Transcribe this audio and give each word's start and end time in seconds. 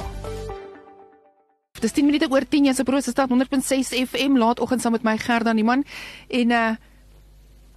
Dis 1.83 1.91
10 1.91 2.07
minute 2.07 2.29
oor 2.31 2.47
10 2.47 2.69
jy's 2.69 2.79
op 2.79 2.87
Rosestad 2.87 3.29
100.6 3.29 3.91
FM 4.07 4.37
laatoggend 4.39 4.81
saam 4.81 4.95
met 4.95 5.03
my 5.03 5.17
Gerda 5.19 5.53
Niemann 5.53 5.83
en 6.29 6.51
uh 6.51 6.75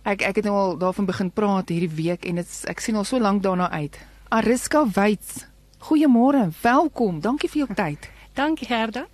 ek 0.09 0.23
ek 0.25 0.37
het 0.41 0.47
nou 0.47 0.56
al 0.56 0.79
daarvan 0.81 1.05
begin 1.05 1.29
praat 1.34 1.69
hierdie 1.69 1.91
week 1.92 2.25
en 2.25 2.39
dit's 2.41 2.62
ek 2.70 2.81
sien 2.81 2.97
al 2.97 3.05
so 3.05 3.20
lank 3.20 3.42
daarna 3.42 3.69
uit. 3.70 3.98
Ariska 4.29 4.87
Wyts. 4.95 5.47
Goeiemôre, 5.89 6.48
welkom. 6.62 7.20
Dankie 7.20 7.51
vir 7.51 7.67
jou 7.67 7.75
tyd. 7.75 8.09
Dankie 8.38 8.66
Gerda. 8.66 9.06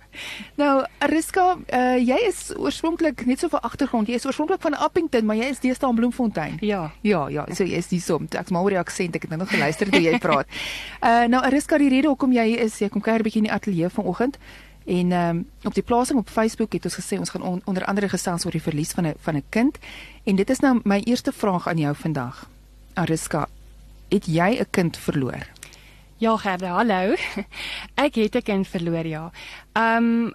Nou, 0.55 0.85
Ariska, 1.01 1.45
uh, 1.73 1.95
jy 1.97 2.17
is 2.27 2.51
oorspronklik 2.61 3.23
net 3.25 3.41
so 3.41 3.49
vir 3.49 3.63
agtergrond. 3.65 4.05
Jy 4.07 4.19
is 4.19 4.27
oorspronklik 4.29 4.61
van 4.61 4.75
Appington, 4.77 5.25
maar 5.25 5.39
jy 5.39 5.47
is 5.49 5.61
deesdae 5.63 5.89
in 5.89 5.97
Bloemfontein. 5.97 6.59
Ja. 6.61 6.91
Ja, 7.01 7.23
ja, 7.33 7.47
so 7.49 7.65
jy 7.65 7.79
is 7.81 7.89
die 7.89 7.99
som. 8.03 8.27
Ek's 8.29 8.53
maar 8.53 8.67
oor 8.67 8.75
die 8.75 8.79
aksent. 8.83 9.17
Ek 9.17 9.25
het 9.25 9.33
nou 9.33 9.39
nog 9.41 9.49
geluister 9.49 9.89
toe 9.89 10.03
jy 10.03 10.19
praat. 10.25 10.45
Uh 11.01 11.25
nou 11.31 11.41
Ariska, 11.41 11.81
die 11.81 11.89
rede 11.89 12.11
hoekom 12.13 12.37
jy 12.37 12.51
is, 12.67 12.77
jy 12.83 12.91
kom 12.93 13.01
kuier 13.01 13.23
'n 13.23 13.25
bietjie 13.25 13.41
in 13.41 13.49
die 13.49 13.55
ateljee 13.57 13.89
vanoggend. 13.89 14.37
En 14.85 15.11
ehm 15.11 15.29
um, 15.29 15.41
op 15.63 15.73
die 15.73 15.83
plasing 15.83 16.21
op 16.21 16.29
Facebook 16.29 16.77
het 16.77 16.85
ons 16.85 17.01
gesê 17.01 17.17
ons 17.17 17.33
gaan 17.33 17.41
on, 17.41 17.61
onder 17.65 17.85
andere 17.89 18.09
gesels 18.09 18.45
oor 18.45 18.53
die 18.53 18.61
verlies 18.61 18.93
van 18.93 19.07
'n 19.07 19.17
van 19.17 19.41
'n 19.41 19.43
kind. 19.49 19.81
En 20.23 20.35
dit 20.35 20.49
is 20.49 20.59
nou 20.59 20.79
my 20.83 21.01
eerste 21.01 21.31
vraag 21.31 21.67
aan 21.67 21.81
jou 21.81 21.95
vandag. 21.95 22.49
Ariska, 22.93 23.47
het 24.09 24.25
jy 24.25 24.61
'n 24.61 24.69
kind 24.69 24.97
verloor? 24.97 25.54
Ja, 26.17 26.37
Gerda, 26.37 26.67
hallo. 26.67 27.15
Ek 28.05 28.15
het 28.15 28.35
'n 28.35 28.41
kind 28.41 28.67
verloor, 28.67 29.05
ja. 29.05 29.31
Um 29.73 30.33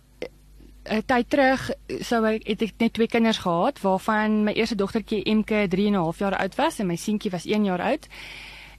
'n 0.85 1.03
tyd 1.07 1.31
terug 1.31 1.71
sou 2.01 2.25
ek 2.27 2.47
het 2.47 2.63
ek 2.63 2.73
net 2.79 2.93
twee 2.93 3.07
kinders 3.07 3.39
gehad 3.39 3.81
waarvan 3.81 4.45
my 4.45 4.53
eerste 4.53 4.75
dogtertjie 4.75 5.23
Emke 5.25 5.67
3 5.69 5.87
en 5.87 5.93
'n 5.93 6.03
half 6.05 6.19
jaar 6.19 6.37
oud 6.37 6.55
was 6.55 6.79
en 6.79 6.87
my 6.87 6.97
seentjie 6.97 7.31
was 7.31 7.47
1 7.47 7.65
jaar 7.65 7.81
oud. 7.81 8.07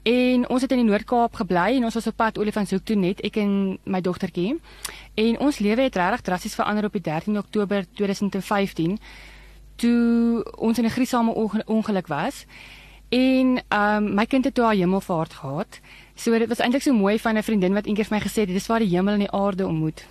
En 0.03 0.49
ons 0.49 0.61
het 0.61 0.71
in 0.71 0.77
die 0.77 0.85
Noord-Kaap 0.85 1.33
gebly 1.33 1.75
en 1.75 1.83
ons 1.83 1.93
was 1.93 2.07
op 2.07 2.15
pad 2.15 2.37
Olifantshoek 2.37 2.85
toe 2.85 2.95
net 2.95 3.21
ek 3.21 3.35
en 3.35 3.79
my 3.83 4.01
dogtertjie. 4.01 4.59
En 5.15 5.39
ons 5.39 5.59
lewe 5.59 5.81
het 5.81 5.95
regtig 5.95 6.21
drasties 6.21 6.55
verander 6.55 6.85
op 6.85 6.93
die 6.93 7.01
13 7.01 7.37
Oktober 7.37 7.85
2015 7.93 8.99
toe 9.75 10.43
ons 10.57 10.77
in 10.77 10.85
'n 10.85 10.89
griesame 10.89 11.33
ongeluk 11.65 12.07
was. 12.07 12.45
En 13.09 13.59
um 13.69 14.13
my 14.13 14.25
kind 14.25 14.45
het 14.45 14.53
toe 14.53 14.63
haar 14.63 14.75
hemelvaart 14.75 15.33
gehad. 15.33 15.79
So 16.15 16.37
dit 16.37 16.47
was 16.47 16.59
eintlik 16.59 16.83
so 16.83 16.93
mooi 16.93 17.19
van 17.19 17.37
'n 17.37 17.43
vriendin 17.43 17.73
wat 17.73 17.85
eendag 17.85 18.07
vir 18.07 18.17
my 18.17 18.23
gesê 18.23 18.39
het 18.41 18.47
dis 18.47 18.67
waar 18.67 18.79
die 18.79 18.95
hemel 18.95 19.13
en 19.13 19.19
die 19.19 19.31
aarde 19.31 19.67
ontmoet. 19.67 20.05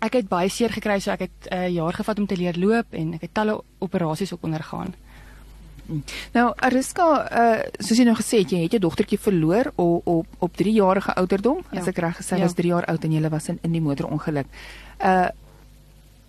Ek 0.00 0.12
het 0.12 0.28
baie 0.28 0.48
seer 0.48 0.70
gekry 0.70 1.00
so 1.00 1.10
ek 1.10 1.20
het 1.20 1.48
'n 1.50 1.54
uh, 1.54 1.68
jaar 1.68 1.92
gevat 1.92 2.18
om 2.18 2.26
te 2.26 2.36
leer 2.36 2.58
loop 2.58 2.86
en 2.90 3.14
ek 3.14 3.20
het 3.20 3.34
talle 3.34 3.62
operasies 3.78 4.32
ook 4.32 4.42
ondergaan. 4.42 4.94
Nou 6.32 6.52
Ariska, 6.56 7.06
uh 7.28 7.62
soos 7.78 7.98
jy 7.98 8.06
nou 8.08 8.16
gesê 8.16 8.40
het, 8.40 8.52
jy 8.54 8.62
het 8.64 8.76
jou 8.76 8.80
dogtertjie 8.86 9.18
verloor 9.20 9.72
op 9.76 10.06
op 10.08 10.26
op 10.38 10.56
3 10.56 10.72
jarige 10.72 11.14
ouderdom. 11.14 11.60
Ja. 11.70 11.80
As 11.80 11.88
ek 11.88 11.98
reg 11.98 12.16
gesê 12.16 12.38
ja. 12.38 12.46
was 12.46 12.56
3 12.56 12.68
jaar 12.68 12.86
oud 12.88 13.04
en 13.04 13.12
jy 13.12 13.28
was 13.28 13.48
in 13.48 13.58
in 13.62 13.72
die 13.72 13.84
motorongeluk. 13.84 14.46
Uh 15.00 15.28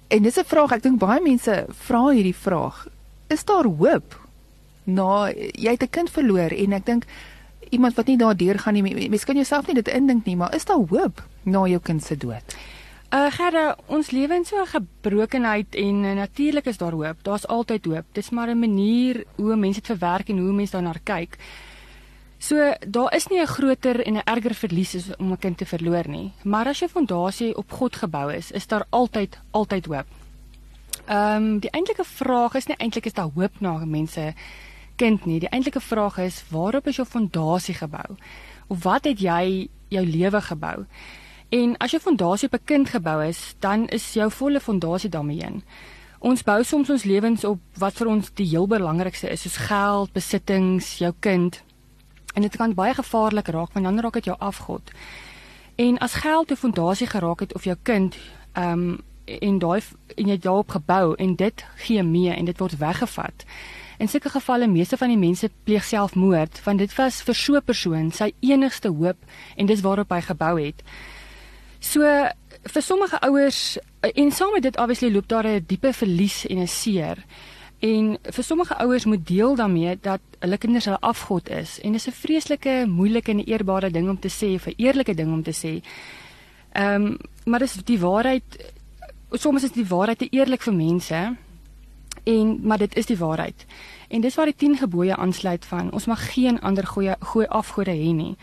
en 0.08 0.24
dis 0.24 0.38
'n 0.38 0.44
vraag, 0.46 0.72
ek 0.72 0.84
dink 0.84 1.00
baie 1.00 1.22
mense 1.22 1.66
vra 1.70 2.08
hierdie 2.10 2.36
vraag. 2.36 2.88
Is 3.28 3.46
daar 3.46 3.66
hoop? 3.66 4.20
Nou, 4.84 5.32
jy 5.34 5.72
het 5.72 5.84
'n 5.84 5.90
kind 5.90 6.10
verloor 6.10 6.52
en 6.52 6.74
ek 6.74 6.86
dink 6.86 7.06
iemand 7.70 7.96
wat 7.96 8.06
nie 8.06 8.18
daardeur 8.18 8.60
gaan 8.60 8.74
nie. 8.74 9.10
Mens 9.10 9.24
kan 9.24 9.36
jouself 9.36 9.68
nie 9.68 9.76
dit 9.76 9.88
indink 9.88 10.26
nie, 10.26 10.36
maar 10.36 10.56
is 10.56 10.66
daar 10.66 10.84
hoop 10.90 11.24
na 11.44 11.66
jou 11.68 11.80
kind 11.80 12.04
se 12.04 12.18
dood? 12.18 12.56
Uh 13.14 13.32
Gerda, 13.32 13.78
ons 13.88 14.12
lewe 14.12 14.36
in 14.36 14.46
so 14.46 14.62
'n 14.62 14.68
gebrokenheid 14.68 15.76
en 15.76 16.04
uh, 16.04 16.14
natuurlik 16.14 16.66
is 16.66 16.78
daar 16.78 16.92
hoop. 16.92 17.24
Daar's 17.24 17.48
altyd 17.48 17.86
hoop. 17.86 18.06
Dis 18.12 18.30
maar 18.30 18.50
'n 18.50 18.60
manier 18.60 19.24
hoe 19.36 19.56
mense 19.56 19.80
dit 19.80 19.88
verwerk 19.88 20.30
en 20.30 20.38
hoe 20.38 20.54
mense 20.54 20.72
daarna 20.72 20.94
kyk. 21.04 21.38
So 22.38 22.74
daar 22.88 23.16
is 23.16 23.28
nie 23.28 23.40
'n 23.40 23.48
groter 23.48 24.06
en 24.06 24.14
'n 24.14 24.24
erger 24.24 24.54
verlies 24.54 24.96
as 24.96 25.16
om 25.18 25.32
'n 25.32 25.38
kind 25.38 25.58
te 25.58 25.66
verloor 25.66 26.08
nie. 26.08 26.32
Maar 26.44 26.68
as 26.68 26.80
jou 26.80 26.92
fondasie 26.92 27.58
op 27.58 27.72
God 27.72 27.96
gebou 27.96 28.34
is, 28.34 28.52
is 28.52 28.68
daar 28.68 28.86
altyd 28.90 29.40
altyd 29.52 29.86
hoop. 29.86 30.06
Ehm 31.06 31.44
um, 31.44 31.60
die 31.60 31.70
eintlike 31.70 32.04
vraag 32.04 32.54
is 32.56 32.66
nie 32.66 32.78
eintlik 32.78 33.06
is 33.06 33.14
daar 33.14 33.30
hoop 33.36 33.60
na 33.60 33.86
mense 33.86 34.34
kind 34.96 35.26
nie. 35.26 35.40
Die 35.40 35.50
eintlike 35.50 35.80
vraag 35.80 36.18
is 36.18 36.44
waarop 36.50 36.88
is 36.88 36.96
jou 36.96 37.08
fondasie 37.08 37.76
gebou? 37.76 38.18
Of 38.68 38.84
wat 38.84 39.06
het 39.06 39.20
jy 39.20 39.68
jou 39.88 40.06
lewe 40.06 40.42
gebou? 40.42 40.86
En 41.50 41.78
as 41.78 41.92
jou 41.92 42.02
fondasie 42.02 42.48
op 42.48 42.54
'n 42.60 42.66
kind 42.66 42.90
gebou 42.90 43.24
is, 43.24 43.56
dan 43.60 43.88
is 43.88 44.14
jou 44.14 44.32
volle 44.32 44.60
fondasie 44.60 45.10
daarmee 45.10 45.44
heen. 45.44 45.64
Ons 46.20 46.44
bou 46.44 46.64
soms 46.64 46.90
ons 46.90 47.04
lewens 47.04 47.44
op 47.44 47.60
wat 47.78 47.94
vir 47.94 48.08
ons 48.08 48.32
die 48.34 48.48
heel 48.48 48.68
belangrikste 48.68 49.30
is, 49.30 49.42
soos 49.42 49.58
geld, 49.58 50.12
besittings, 50.14 50.98
jou 50.98 51.14
kind. 51.20 51.64
En 52.34 52.42
dit 52.42 52.56
kan 52.58 52.74
baie 52.74 52.94
gevaarlik 52.94 53.48
raak 53.48 53.74
want 53.74 53.86
dan 53.86 54.00
raak 54.00 54.14
dit 54.14 54.26
jou 54.26 54.38
afgod. 54.40 54.92
En 55.76 55.98
as 55.98 56.14
geld 56.14 56.52
'n 56.52 56.56
fondasie 56.56 57.08
geraak 57.08 57.40
het 57.40 57.54
of 57.54 57.64
jou 57.64 57.78
kind, 57.84 58.18
ehm 58.54 58.72
um, 58.72 59.00
en 59.26 59.60
daai 59.60 59.82
en 60.16 60.28
jy 60.28 60.38
daarop 60.38 60.70
gebou 60.70 61.16
en 61.16 61.36
dit 61.36 61.66
gee 61.76 62.04
mee 62.04 62.34
en 62.34 62.46
dit 62.46 62.60
word 62.60 62.78
weggevat. 62.78 63.46
In 63.98 64.08
sulke 64.08 64.30
gevalle 64.30 64.68
meeste 64.68 64.98
van 64.98 65.10
die 65.10 65.20
mense 65.20 65.50
pleeg 65.64 65.84
selfmoord 65.84 66.62
want 66.64 66.80
dit 66.84 66.96
was 66.98 67.22
vir 67.24 67.36
so 67.36 67.56
'n 67.56 67.64
persoon 67.64 68.12
sy 68.12 68.34
enigste 68.40 68.90
hoop 68.90 69.18
en 69.56 69.66
dis 69.66 69.82
waarop 69.82 70.10
hy 70.10 70.22
gebou 70.22 70.60
het. 70.62 70.84
So 71.80 72.02
vir 72.64 72.82
sommige 72.82 73.20
ouers 73.22 73.78
en 74.02 74.32
saam 74.32 74.54
met 74.54 74.64
dit 74.64 74.78
obviously 74.78 75.12
loop 75.12 75.28
daar 75.28 75.48
'n 75.48 75.66
diepe 75.68 75.94
verlies 75.94 76.46
en 76.48 76.60
'n 76.60 76.68
seer. 76.68 77.18
En 77.80 78.18
vir 78.22 78.44
sommige 78.44 78.78
ouers 78.78 79.06
moet 79.06 79.28
deel 79.28 79.56
daarmee 79.56 79.98
dat 80.02 80.22
hulle 80.40 80.58
kinders 80.58 80.86
hulle 80.86 81.00
afgod 81.00 81.50
is 81.50 81.80
en 81.82 81.92
dis 81.92 82.08
'n 82.08 82.12
vreeslike, 82.12 82.86
moeilike 82.88 83.32
en 83.32 83.44
eerbare 83.44 83.92
ding 83.92 84.10
om 84.10 84.20
te 84.20 84.30
sê, 84.30 84.56
'n 84.56 84.74
eerlike 84.78 85.14
ding 85.14 85.34
om 85.34 85.44
te 85.44 85.54
sê. 85.54 85.84
Ehm 86.72 87.06
um, 87.06 87.18
maar 87.46 87.60
dis 87.60 87.74
die 87.74 88.00
waarheid 88.00 88.74
soms 89.32 89.64
is 89.64 89.72
die 89.72 89.88
waarheid 89.88 90.18
te 90.18 90.30
eerlik 90.30 90.62
vir 90.62 90.74
mense 90.74 91.36
en 92.26 92.60
maar 92.64 92.82
dit 92.82 92.96
is 92.96 93.06
die 93.06 93.18
waarheid. 93.18 93.66
En 94.10 94.22
dis 94.22 94.36
waar 94.36 94.50
die 94.50 94.56
10 94.58 94.78
gebooie 94.78 95.16
aansluit 95.16 95.66
van 95.66 95.92
ons 95.92 96.06
mag 96.06 96.34
geen 96.34 96.60
ander 96.62 96.88
goeie 96.88 97.16
goeie 97.20 97.50
afgode 97.50 97.92
hê 97.92 98.14
nie. 98.14 98.36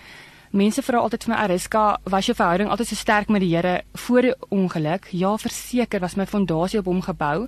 Mense 0.53 0.82
vra 0.84 1.00
altyd 1.00 1.25
vir 1.25 1.32
my 1.32 1.38
Ariska, 1.47 1.82
was 2.04 2.26
jou 2.28 2.34
verhouding 2.37 2.69
altyd 2.70 2.91
so 2.91 3.00
sterk 3.00 3.31
met 3.32 3.41
die 3.41 3.54
Here 3.54 3.82
voor 3.94 4.22
die 4.22 4.34
ongeluk? 4.53 5.09
Ja, 5.10 5.37
verseker 5.38 6.00
was 6.00 6.16
my 6.16 6.26
fondasie 6.26 6.78
op 6.78 6.91
hom 6.91 7.00
gebou. 7.03 7.47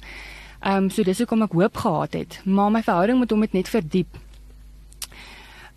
Ehm 0.65 0.85
um, 0.85 0.91
so 0.91 1.05
dis 1.05 1.19
hoekom 1.21 1.43
ek 1.45 1.53
hoop 1.53 1.77
gehad 1.77 2.15
het, 2.17 2.41
maar 2.45 2.71
my 2.73 2.83
verhouding 2.83 3.19
met 3.21 3.31
hom 3.31 3.45
het 3.45 3.53
net 3.53 3.69
verdiep. 3.69 4.17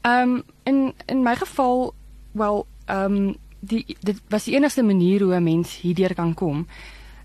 Ehm 0.01 0.37
um, 0.37 0.43
in 0.63 0.93
in 1.05 1.23
my 1.23 1.35
geval 1.35 1.93
wel 2.31 2.65
ehm 2.85 3.17
um, 3.17 3.35
die 3.59 3.97
dit 3.99 4.21
was 4.29 4.43
die 4.43 4.55
enigste 4.55 4.83
manier 4.83 5.23
hoe 5.23 5.35
'n 5.35 5.43
mens 5.43 5.81
hierdeur 5.81 6.15
kan 6.15 6.33
kom. 6.33 6.67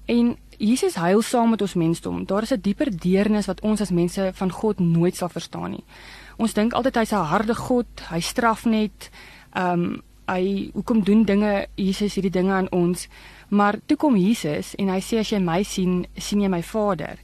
En 0.05 0.37
Jesus 0.63 0.95
huil 0.95 1.23
saam 1.27 1.51
met 1.51 1.63
ons 1.65 1.75
mensdom. 1.75 2.23
Daar 2.27 2.43
is 2.43 2.53
'n 2.53 2.61
dieper 2.61 2.91
deernis 2.97 3.47
wat 3.47 3.61
ons 3.61 3.81
as 3.81 3.91
mense 3.91 4.31
van 4.35 4.51
God 4.51 4.79
nooit 4.79 5.17
sal 5.17 5.29
verstaan 5.29 5.71
nie. 5.71 5.85
Ons 6.37 6.53
dink 6.53 6.73
altyd 6.73 6.95
hy's 6.95 7.13
'n 7.13 7.25
harde 7.25 7.55
God, 7.55 7.87
hy 8.11 8.21
straf 8.21 8.65
net. 8.65 9.11
Ehm 9.53 9.83
um, 9.83 10.03
hy 10.27 10.71
hoekom 10.73 11.05
doen 11.05 11.25
dinge 11.25 11.67
Jesus 11.75 12.15
hierdie 12.15 12.31
dinge 12.31 12.53
aan 12.53 12.71
ons? 12.71 13.09
Maar 13.49 13.79
toe 13.87 13.97
kom 13.97 14.17
Jesus 14.17 14.75
en 14.75 14.89
hy 14.89 15.01
sê 15.01 15.19
as 15.19 15.31
jy 15.31 15.39
my 15.39 15.63
sien, 15.63 16.07
sien 16.17 16.41
jy 16.41 16.49
my 16.49 16.63
Vader. 16.63 17.19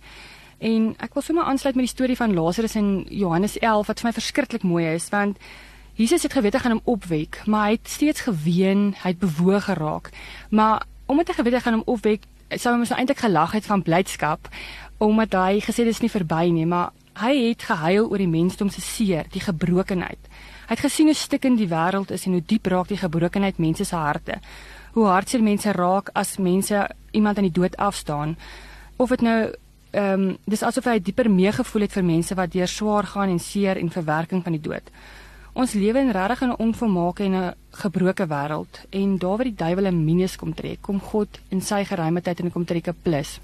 En 0.58 0.94
ek 0.99 1.14
wil 1.14 1.23
sommer 1.23 1.44
aansluit 1.44 1.75
met 1.75 1.84
die 1.84 1.94
storie 1.94 2.17
van 2.17 2.34
Lazarus 2.34 2.75
in 2.76 3.06
Johannes 3.08 3.58
11 3.58 3.87
wat 3.87 4.00
vir 4.00 4.08
my 4.08 4.12
verskriklik 4.12 4.62
mooi 4.62 4.94
is 4.94 5.08
want 5.08 5.38
Jesus 5.94 6.23
het 6.23 6.32
geweet 6.32 6.52
hy 6.52 6.58
gaan 6.58 6.73
hom 6.73 6.84
opwek, 6.84 7.43
maar 7.46 7.64
hy 7.64 7.70
het 7.70 7.88
steeds 7.88 8.20
geween, 8.20 8.94
hy 9.02 9.08
het 9.08 9.19
bewoog 9.19 9.64
geraak. 9.64 10.11
Maar 10.50 10.87
omdat 11.06 11.29
hy 11.29 11.34
geweet 11.34 11.55
hy 11.55 11.61
gaan 11.61 11.75
hom 11.75 11.87
opwek, 11.87 12.26
sou 12.56 12.72
hom 12.72 12.84
so 12.88 12.96
eintlik 12.96 13.20
gelag 13.24 13.52
het 13.52 13.66
van 13.68 13.82
blydskap 13.82 14.48
omdat 14.98 15.34
hy 15.38 15.60
gesê 15.62 15.84
dis 15.86 16.00
nie 16.02 16.10
verby 16.10 16.48
nie, 16.50 16.66
maar 16.66 16.90
hy 17.22 17.34
het 17.50 17.62
gehuil 17.68 18.08
oor 18.10 18.18
die 18.18 18.30
mensdom 18.30 18.70
se 18.70 18.82
seer, 18.82 19.28
die 19.30 19.42
gebrokenheid. 19.42 20.18
Hy 20.68 20.74
het 20.74 20.82
gesien 20.82 21.06
hoe 21.10 21.16
stikkend 21.16 21.58
die 21.58 21.70
wêreld 21.70 22.10
is 22.14 22.26
en 22.26 22.34
hoe 22.34 22.42
diep 22.44 22.66
raak 22.66 22.90
die 22.90 22.98
gebrokenheid 22.98 23.60
mense 23.62 23.86
se 23.86 23.96
harte. 23.96 24.40
Hoe 24.94 25.06
hartseer 25.06 25.42
mense 25.42 25.72
raak 25.72 26.10
as 26.18 26.36
mense 26.42 26.82
iemand 27.12 27.38
aan 27.38 27.46
die 27.48 27.54
dood 27.54 27.76
afstaan. 27.76 28.36
Of 28.96 29.14
dit 29.14 29.22
nou 29.22 29.38
ehm 29.96 30.20
um, 30.20 30.36
dis 30.44 30.62
asof 30.62 30.84
hy 30.84 30.98
dieper 31.00 31.30
meegevoel 31.32 31.86
het 31.86 31.94
vir 31.96 32.04
mense 32.04 32.34
wat 32.36 32.52
deur 32.52 32.68
swaar 32.68 33.06
gaan 33.08 33.30
en 33.32 33.38
seer 33.40 33.78
en 33.80 33.88
verwerking 33.90 34.42
van 34.44 34.52
die 34.52 34.60
dood. 34.60 34.90
Ons 35.58 35.72
lewe 35.75 35.99
in 35.99 36.12
regtig 36.14 36.40
'n 36.46 36.55
onvermaake 36.56 37.25
en 37.25 37.34
'n 37.34 37.55
gebroke 37.70 38.26
wêreld 38.26 38.75
en 38.90 39.19
daar 39.19 39.37
waar 39.37 39.50
die 39.50 39.55
duiwel 39.64 39.87
'n 39.87 40.05
minus 40.05 40.37
kom 40.37 40.55
trek, 40.55 40.78
kom 40.81 41.00
God 41.00 41.28
in 41.49 41.60
sy 41.60 41.84
geruimheid 41.84 42.40
en 42.40 42.52
kom 42.52 42.64
trek 42.64 42.87
'n 42.88 42.96
plus. 43.02 43.40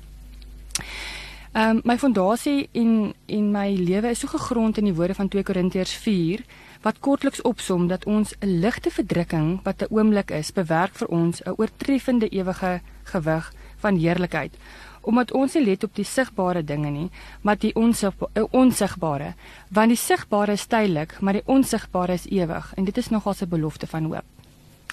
Ehm 1.53 1.71
um, 1.71 1.81
my 1.85 1.99
fondasie 1.99 2.69
in 2.73 3.15
in 3.27 3.51
my 3.51 3.75
lewe 3.75 4.09
is 4.11 4.19
so 4.19 4.29
gegrond 4.29 4.79
in 4.79 4.85
die 4.85 4.95
woorde 4.95 5.15
van 5.15 5.29
2 5.29 5.43
Korintiërs 5.43 5.95
4 5.95 6.45
wat 6.83 6.99
kortliks 7.01 7.43
opsom 7.43 7.87
dat 7.87 8.05
ons 8.05 8.35
'n 8.41 8.61
ligte 8.61 8.91
verdrukking 8.91 9.61
wat 9.63 9.83
'n 9.83 9.95
oomblik 9.95 10.31
is, 10.31 10.53
bewerk 10.53 10.95
vir 10.95 11.09
ons 11.09 11.43
'n 11.43 11.55
oortreffende 11.57 12.29
ewige 12.29 12.81
gewig 13.03 13.53
van 13.77 13.97
heerlikheid 13.97 14.57
omdat 15.05 15.33
ons 15.33 15.55
nie 15.55 15.65
let 15.65 15.85
op 15.85 15.95
die 15.95 16.05
sigbare 16.05 16.65
dinge 16.65 16.91
nie, 16.91 17.11
maar 17.43 17.59
die 17.59 17.73
eh, 17.73 18.43
onsigbare, 18.51 19.35
want 19.69 19.89
die 19.89 20.01
sigbare 20.01 20.53
is 20.53 20.67
tydelik, 20.67 21.21
maar 21.21 21.33
die 21.33 21.47
onsigbare 21.47 22.13
is 22.13 22.27
ewig 22.31 22.73
en 22.77 22.85
dit 22.85 22.97
is 22.97 23.11
nogal 23.11 23.35
'n 23.41 23.49
belofte 23.49 23.87
van 23.87 24.05
hoop. 24.05 24.25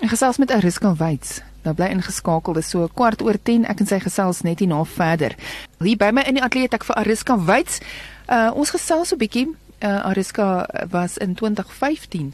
En 0.02 0.10
gesels 0.10 0.38
met 0.38 0.52
Ariska 0.52 0.96
Wyts. 0.96 1.42
Nou 1.62 1.76
bly 1.76 1.92
ingeskakel, 1.94 2.54
dis 2.54 2.70
so 2.70 2.88
kwart 2.94 3.22
oor 3.22 3.38
10. 3.44 3.68
Ek 3.70 3.80
en 3.80 3.88
sy 3.88 4.00
gesels 4.00 4.42
net 4.42 4.60
hierna 4.60 4.84
verder. 4.84 5.36
Hier 5.80 5.98
by 5.98 6.10
my 6.10 6.22
in 6.22 6.40
die 6.40 6.44
ateljee 6.44 6.72
ek 6.74 6.84
vir 6.84 6.96
Ariska 6.96 7.38
Wyts. 7.46 7.80
Uh 8.26 8.50
ons 8.58 8.74
gesels 8.74 9.08
so 9.08 9.16
'n 9.16 9.20
bietjie. 9.20 9.48
Uh 9.80 10.10
Ariska 10.10 10.66
was 10.90 11.18
in 11.18 11.36
2015 11.36 12.34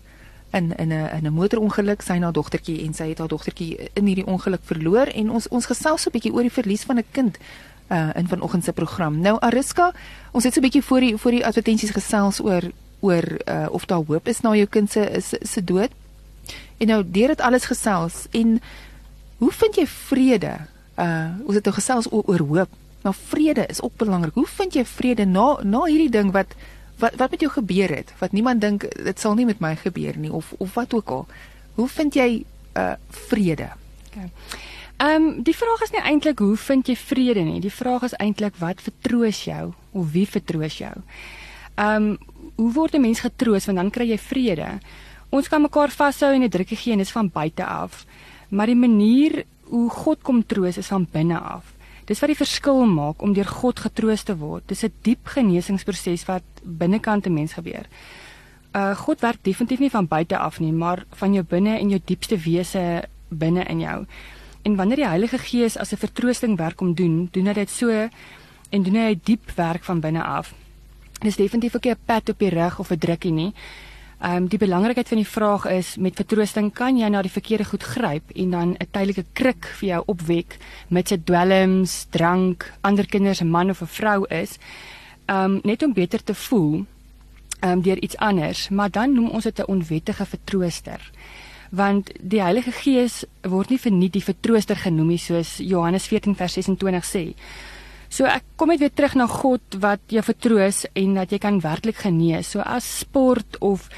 in 0.58 0.74
in 0.78 0.92
'n 0.94 1.10
in 1.18 1.26
'n 1.26 1.34
motorongeluk 1.34 2.02
sy 2.02 2.18
na 2.18 2.32
dogtertjie 2.32 2.86
en 2.86 2.94
sy 2.94 3.08
het 3.10 3.20
haar 3.20 3.28
dogtertjie 3.28 3.90
in 3.94 4.06
hierdie 4.06 4.26
ongeluk 4.26 4.64
verloor 4.64 5.08
en 5.08 5.30
ons 5.30 5.48
ons 5.48 5.66
gesels 5.66 6.02
so 6.02 6.10
'n 6.10 6.16
bietjie 6.18 6.34
oor 6.34 6.46
die 6.48 6.58
verlies 6.60 6.84
van 6.84 6.98
'n 6.98 7.06
kind 7.12 7.38
uh 7.90 8.10
in 8.16 8.28
vanoggend 8.28 8.64
se 8.64 8.74
program. 8.74 9.20
Nou 9.20 9.38
Ariska, 9.40 9.94
ons 10.32 10.44
het 10.44 10.54
so 10.54 10.60
'n 10.60 10.64
bietjie 10.64 10.84
voor 10.84 11.00
die 11.00 11.18
voor 11.18 11.32
die 11.32 11.46
advertensies 11.46 11.92
gesels 11.92 12.40
oor 12.40 12.64
oor 13.00 13.26
uh 13.46 13.68
of 13.70 13.86
daar 13.86 14.04
hoop 14.08 14.28
is 14.28 14.42
na 14.42 14.56
jou 14.56 14.68
kind 14.68 14.92
se 14.92 15.22
se 15.42 15.64
dood. 15.64 15.92
En 16.78 16.88
nou 16.88 17.04
deur 17.12 17.28
dit 17.28 17.42
alles 17.42 17.66
gesels 17.66 18.26
en 18.32 18.62
hoe 19.38 19.52
vind 19.52 19.76
jy 19.76 19.88
vrede? 19.88 20.58
Uh 20.96 21.30
ons 21.46 21.56
het 21.56 21.64
nou 21.64 21.76
gesels 21.76 22.12
oor, 22.12 22.24
oor 22.26 22.40
hoop. 22.40 22.70
Nou 23.02 23.16
vrede 23.28 23.66
is 23.66 23.82
ook 23.82 23.96
belangrik. 23.96 24.34
Hoe 24.34 24.48
vind 24.48 24.74
jy 24.74 24.86
vrede 24.86 25.26
na 25.26 25.58
na 25.64 25.84
hierdie 25.84 26.10
ding 26.10 26.32
wat 26.32 26.56
wat 26.98 27.16
wat 27.16 27.32
met 27.32 27.42
jou 27.42 27.52
gebeur 27.52 27.90
het? 27.90 28.14
Wat 28.20 28.32
niemand 28.32 28.62
dink 28.62 28.88
dit 29.04 29.20
sal 29.20 29.36
nie 29.36 29.46
met 29.46 29.60
my 29.60 29.76
gebeur 29.76 30.18
nie 30.18 30.32
of 30.32 30.54
of 30.58 30.74
wat 30.74 30.94
ook 30.94 31.10
al. 31.10 31.28
Hoe 31.76 31.88
vind 31.88 32.14
jy 32.14 32.44
uh 32.78 32.94
vrede? 33.10 33.70
Okay. 34.08 34.30
Ehm 34.98 35.24
um, 35.24 35.44
die 35.44 35.56
vraag 35.56 35.82
is 35.82 35.92
nie 35.94 36.02
eintlik 36.02 36.40
hoe 36.40 36.56
vind 36.58 36.88
jy 36.88 36.96
vrede 36.96 37.44
nie. 37.46 37.60
Die 37.62 37.74
vraag 37.74 38.04
is 38.04 38.16
eintlik 38.18 38.56
wat 38.58 38.82
vertroos 38.82 39.44
jou 39.46 39.74
of 39.92 40.12
wie 40.12 40.26
vertroos 40.28 40.78
jou? 40.78 40.94
Ehm 41.76 41.96
um, 41.96 42.18
hoe 42.56 42.72
word 42.74 42.96
'n 42.96 43.02
mens 43.02 43.20
getroos 43.20 43.66
want 43.66 43.78
dan 43.78 43.90
kry 43.90 44.10
jy 44.10 44.18
vrede? 44.18 44.80
Ons 45.30 45.48
kan 45.48 45.62
mekaar 45.62 45.90
vashou 45.90 46.34
en 46.34 46.44
'n 46.44 46.50
drukkie 46.50 46.78
gee 46.78 46.92
en 46.92 46.98
dit 46.98 47.08
is 47.08 47.14
van 47.14 47.30
buite 47.30 47.66
af. 47.66 48.06
Maar 48.50 48.66
die 48.66 48.76
manier 48.76 49.46
hoe 49.64 49.90
God 49.90 50.22
kom 50.22 50.46
troos 50.46 50.78
is 50.78 50.88
van 50.88 51.08
binne 51.12 51.40
af. 51.40 51.77
Dis 52.08 52.22
wat 52.24 52.32
die 52.32 52.40
verskil 52.40 52.86
maak 52.88 53.22
om 53.22 53.34
deur 53.36 53.50
God 53.52 53.82
getroos 53.84 54.24
te 54.24 54.38
word. 54.40 54.64
Dis 54.68 54.84
'n 54.84 54.94
diep 55.04 55.28
genesingsproses 55.28 56.26
wat 56.26 56.44
binnekant 56.64 57.28
'n 57.28 57.34
mens 57.34 57.54
gebeur. 57.54 57.86
Uh 58.74 58.96
God 58.96 59.22
werk 59.22 59.44
definitief 59.44 59.80
nie 59.80 59.90
van 59.90 60.08
buite 60.08 60.38
af 60.38 60.60
nie, 60.60 60.72
maar 60.72 61.06
van 61.12 61.34
jou 61.34 61.44
binne 61.44 61.78
en 61.80 61.90
jou 61.90 62.02
diepste 62.06 62.38
wese 62.38 63.04
binne 63.30 63.64
in 63.64 63.80
jou. 63.80 64.06
En 64.64 64.76
wanneer 64.76 64.96
die 64.96 65.08
Heilige 65.08 65.38
Gees 65.38 65.78
as 65.78 65.92
'n 65.92 65.98
vertroosting 65.98 66.58
werk 66.58 66.82
om 66.82 66.94
doen, 66.94 67.28
doen 67.32 67.46
hy 67.48 67.54
dit 67.54 67.70
so 67.70 67.90
en 68.70 68.84
doen 68.84 68.96
hy 68.96 69.20
diep 69.24 69.52
werk 69.56 69.84
van 69.84 70.00
binne 70.00 70.24
af. 70.24 70.54
Dis 71.20 71.36
definitief 71.36 71.76
ook 71.76 71.84
nie 71.84 71.94
'n 71.94 72.06
pat 72.06 72.30
op 72.30 72.40
die 72.40 72.50
rug 72.50 72.80
of 72.80 72.92
'n 72.92 72.98
drukkie 72.98 73.32
nie. 73.32 73.54
Ehm 74.20 74.36
um, 74.36 74.48
die 74.50 74.58
belangrikheid 74.58 75.08
van 75.08 75.18
die 75.18 75.28
vraag 75.30 75.66
is 75.70 75.96
met 75.96 76.16
vertroosting 76.18 76.72
kan 76.74 76.98
jy 76.98 77.08
na 77.14 77.22
die 77.22 77.32
verkeerde 77.32 77.66
goed 77.70 77.84
gryp 77.84 78.32
en 78.36 78.50
dan 78.52 78.70
'n 78.74 78.88
tydelike 78.92 79.26
krik 79.34 79.66
vir 79.80 79.90
jou 79.90 80.04
opwek 80.06 80.58
met 80.90 81.08
se 81.08 81.24
dwelms, 81.24 82.08
drank, 82.10 82.74
ander 82.82 83.06
kinders, 83.06 83.42
'n 83.42 83.50
man 83.50 83.70
of 83.70 83.82
'n 83.82 83.86
vrou 83.86 84.26
is. 84.30 84.58
Ehm 85.26 85.44
um, 85.44 85.60
net 85.64 85.84
om 85.84 85.94
beter 85.94 86.24
te 86.24 86.34
voel 86.34 86.86
ehm 87.60 87.72
um, 87.72 87.82
deur 87.82 87.98
iets 88.02 88.18
anders, 88.18 88.70
maar 88.70 88.90
dan 88.92 89.14
noem 89.14 89.30
ons 89.30 89.44
dit 89.44 89.60
'n 89.60 89.68
onwettige 89.68 90.26
vertrooster 90.26 91.12
want 91.70 92.12
die 92.20 92.42
Heilige 92.42 92.72
Gees 92.72 93.26
word 93.44 93.70
nie 93.70 93.80
vir 93.82 93.92
nie 93.92 94.10
die 94.10 94.24
vertrooster 94.24 94.76
genoem 94.76 95.08
nie 95.08 95.22
soos 95.22 95.58
Johannes 95.58 96.08
14 96.08 96.36
vers 96.36 96.54
26 96.54 97.06
sê. 97.06 97.24
So 98.10 98.26
ek 98.26 98.46
kom 98.56 98.72
net 98.72 98.80
weer 98.80 98.94
terug 98.94 99.18
na 99.20 99.28
God 99.28 99.80
wat 99.84 100.00
jou 100.12 100.24
vertroos 100.24 100.86
en 100.96 101.18
dat 101.20 101.32
jy 101.32 101.40
kan 101.44 101.60
werklik 101.64 102.00
genees. 102.06 102.54
So 102.54 102.64
as 102.64 102.88
sport 103.00 103.60
of 103.60 103.90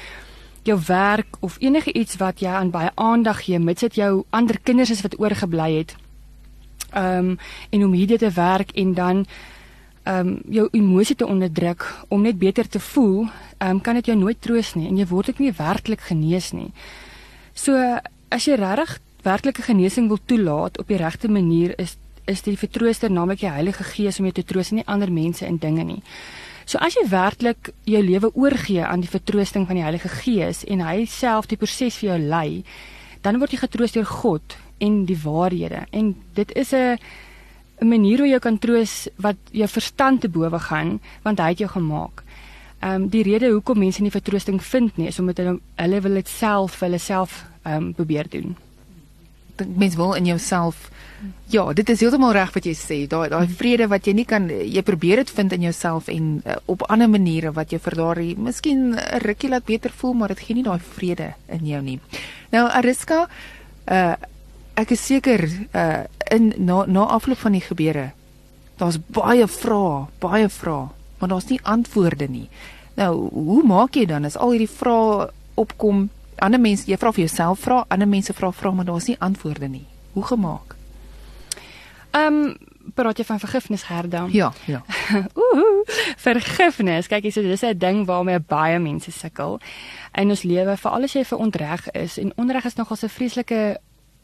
jou 0.66 0.76
werk 0.88 1.38
of 1.40 1.56
enige 1.60 1.92
iets 1.92 2.18
wat 2.20 2.42
jy 2.42 2.50
aan 2.52 2.72
baie 2.74 2.90
aandag 2.94 3.44
gee, 3.46 3.58
mits 3.58 3.86
dit 3.86 4.00
jou 4.02 4.24
ander 4.30 4.58
kinders 4.58 4.90
is 4.90 5.02
wat 5.06 5.18
oorgebly 5.20 5.70
het. 5.78 5.96
Ehm 6.90 7.30
um, 7.30 7.38
en 7.70 7.84
om 7.86 7.94
hierdie 7.94 8.18
te 8.18 8.30
werk 8.34 8.74
en 8.74 8.94
dan 8.94 9.24
ehm 10.02 10.26
um, 10.26 10.40
jou 10.48 10.68
emosie 10.72 11.16
te 11.16 11.26
onderdruk 11.26 11.86
om 12.08 12.22
net 12.22 12.38
beter 12.38 12.68
te 12.68 12.80
voel, 12.80 13.28
ehm 13.58 13.70
um, 13.70 13.80
kan 13.80 13.94
dit 13.94 14.06
jou 14.06 14.18
nooit 14.18 14.40
troos 14.40 14.74
nie 14.74 14.88
en 14.88 14.98
jy 14.98 15.06
word 15.06 15.28
ook 15.28 15.38
nie 15.38 15.52
werklik 15.52 16.00
genees 16.00 16.52
nie. 16.52 16.72
So 17.54 17.76
as 18.28 18.44
jy 18.44 18.54
regtig 18.54 18.98
werklike 19.22 19.62
genesing 19.62 20.08
wil 20.08 20.18
toelaat 20.24 20.78
op 20.78 20.88
die 20.88 20.96
regte 20.96 21.28
manier 21.28 21.74
is 21.78 21.96
is 22.30 22.44
die 22.46 22.56
vertrooster 22.58 23.10
naamlik 23.10 23.42
die 23.42 23.50
Heilige 23.50 23.84
Gees 23.84 24.20
om 24.20 24.28
jou 24.28 24.34
te 24.38 24.46
troos 24.46 24.70
en 24.70 24.80
nie 24.80 24.86
ander 24.86 25.10
mense 25.12 25.46
en 25.46 25.58
dinge 25.58 25.84
nie. 25.84 26.02
So 26.70 26.78
as 26.78 26.94
jy 26.94 27.02
werklik 27.10 27.72
jou 27.88 28.00
lewe 28.04 28.30
oorgee 28.38 28.84
aan 28.86 29.02
die 29.02 29.10
vertroosting 29.10 29.66
van 29.66 29.80
die 29.80 29.82
Heilige 29.82 30.10
Gees 30.20 30.62
en 30.70 30.84
hy 30.86 31.04
self 31.10 31.48
die 31.50 31.58
proses 31.58 31.96
vir 31.98 32.12
jou 32.12 32.18
lei, 32.30 32.62
dan 33.24 33.40
word 33.40 33.56
jy 33.56 33.64
getroos 33.64 33.96
deur 33.96 34.06
God 34.06 34.56
en 34.80 35.02
die 35.08 35.18
waarhede. 35.18 35.86
En 35.90 36.14
dit 36.34 36.52
is 36.56 36.72
'n 36.72 36.98
'n 37.80 37.88
manier 37.88 38.18
hoe 38.18 38.28
jy 38.28 38.38
kan 38.38 38.58
troos 38.58 39.08
wat 39.16 39.36
jou 39.50 39.68
verstand 39.68 40.20
te 40.20 40.28
bowe 40.28 40.58
gaan 40.58 41.00
want 41.22 41.38
hy 41.38 41.48
het 41.48 41.58
jou 41.58 41.68
gemaak. 41.68 42.22
Ehm 42.80 43.02
um, 43.02 43.08
die 43.08 43.22
rede 43.22 43.50
hoekom 43.50 43.78
mense 43.78 44.02
nie 44.02 44.10
vertroosting 44.10 44.62
vind 44.62 44.96
nie 44.96 45.08
is 45.08 45.18
omdat 45.18 45.36
hulle 45.36 45.58
hulle 45.76 46.00
wil 46.00 46.14
dit 46.14 46.28
self 46.28 46.76
vir 46.78 46.88
hulle 46.88 46.98
self 46.98 47.44
ehm 47.62 47.76
um, 47.76 47.94
probeer 47.94 48.28
doen. 48.28 48.56
Dink 49.56 49.76
mens 49.76 49.96
wil 49.96 50.14
in 50.14 50.24
jouself 50.24 50.90
Ja, 51.52 51.72
dit 51.72 51.88
is 51.88 52.00
heeltemal 52.00 52.32
reg 52.32 52.52
wat 52.54 52.64
jy 52.64 52.74
sê. 52.74 52.98
Daai 53.08 53.28
daai 53.28 53.48
vrede 53.48 53.88
wat 53.88 54.06
jy 54.06 54.14
nie 54.16 54.24
kan 54.24 54.48
jy 54.48 54.82
probeer 54.82 55.16
dit 55.16 55.30
vind 55.30 55.52
in 55.52 55.66
jouself 55.68 56.08
en 56.08 56.42
uh, 56.46 56.56
op 56.66 56.86
ander 56.88 57.10
maniere 57.10 57.52
wat 57.52 57.70
jou 57.70 57.80
vir 57.80 57.94
daardie 57.94 58.36
miskien 58.36 58.94
'n 58.94 59.20
rukkie 59.24 59.50
laat 59.50 59.64
beter 59.64 59.90
voel, 59.90 60.14
maar 60.14 60.28
dit 60.28 60.40
gee 60.40 60.54
nie 60.54 60.64
daai 60.64 60.80
vrede 60.80 61.34
in 61.48 61.66
jou 61.66 61.82
nie. 61.82 62.00
Nou 62.52 62.68
Ariska, 62.68 63.28
uh 63.86 64.14
ek 64.74 64.90
is 64.90 65.06
seker 65.06 65.44
uh 65.74 66.04
in 66.30 66.54
na 66.56 66.86
na 66.86 67.04
afloop 67.04 67.38
van 67.38 67.52
die 67.52 67.60
gebeure 67.60 68.12
daar's 68.80 68.98
baie 69.12 69.46
vrae, 69.48 70.06
baie 70.18 70.48
vrae, 70.48 70.88
maar 71.18 71.28
daar's 71.28 71.50
nie 71.52 71.60
antwoorde 71.62 72.28
nie. 72.28 72.48
Nou, 72.96 73.12
hoe 73.32 73.62
maak 73.66 73.96
jy 73.96 74.06
dan 74.08 74.24
as 74.24 74.38
al 74.40 74.54
hierdie 74.56 74.70
vrae 74.70 75.28
opkom? 75.60 76.08
Ander 76.40 76.60
mense, 76.60 76.88
jy 76.88 76.96
vra 76.96 77.12
vir 77.12 77.26
jouself 77.26 77.64
vra, 77.66 77.82
ander 77.92 78.08
mense 78.08 78.32
vra 78.36 78.52
vra, 78.56 78.72
maar 78.72 78.88
daar's 78.88 79.10
nie 79.10 79.18
antwoorde 79.20 79.68
nie. 79.68 79.84
Hoe 80.16 80.24
gemaak? 80.24 80.79
Ehm 82.10 82.34
um, 82.34 82.56
praat 82.94 83.18
jy 83.18 83.24
van 83.24 83.38
vergifnis 83.38 83.82
Gerda? 83.82 84.26
Ja, 84.30 84.52
ja. 84.66 84.82
Ooh, 85.42 85.84
vergifnis. 86.16 87.06
Kyk, 87.06 87.22
dis 87.22 87.34
dis 87.34 87.62
'n 87.62 87.78
ding 87.78 88.06
waarmee 88.06 88.40
baie 88.40 88.78
mense 88.78 89.10
sukkel 89.10 89.60
in 90.12 90.28
ons 90.28 90.42
lewe, 90.42 90.76
veral 90.76 91.02
as 91.02 91.12
jy 91.12 91.24
vir 91.24 91.38
onreg 91.38 91.90
is 91.90 92.18
en 92.18 92.32
onreg 92.36 92.64
is 92.64 92.74
nogal 92.74 92.96
'n 93.02 93.08
vreeslike 93.08 93.78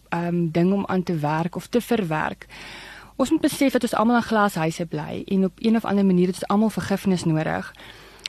ehm 0.09 0.27
um, 0.27 0.51
ding 0.51 0.73
om 0.73 0.85
aan 0.87 1.03
te 1.03 1.19
werk 1.19 1.57
of 1.57 1.67
te 1.67 1.81
verwerk. 1.81 2.47
Ons 3.17 3.31
moet 3.31 3.41
besef 3.41 3.73
dat 3.73 3.83
ons 3.83 3.95
almal 3.95 4.17
in 4.17 4.23
glashuise 4.23 4.87
bly 4.87 5.23
en 5.27 5.45
op 5.45 5.53
een 5.59 5.77
of 5.77 5.85
ander 5.85 6.05
manier 6.05 6.27
het 6.27 6.35
ons 6.35 6.49
almal 6.49 6.71
vergifnis 6.71 7.25
nodig. 7.25 7.73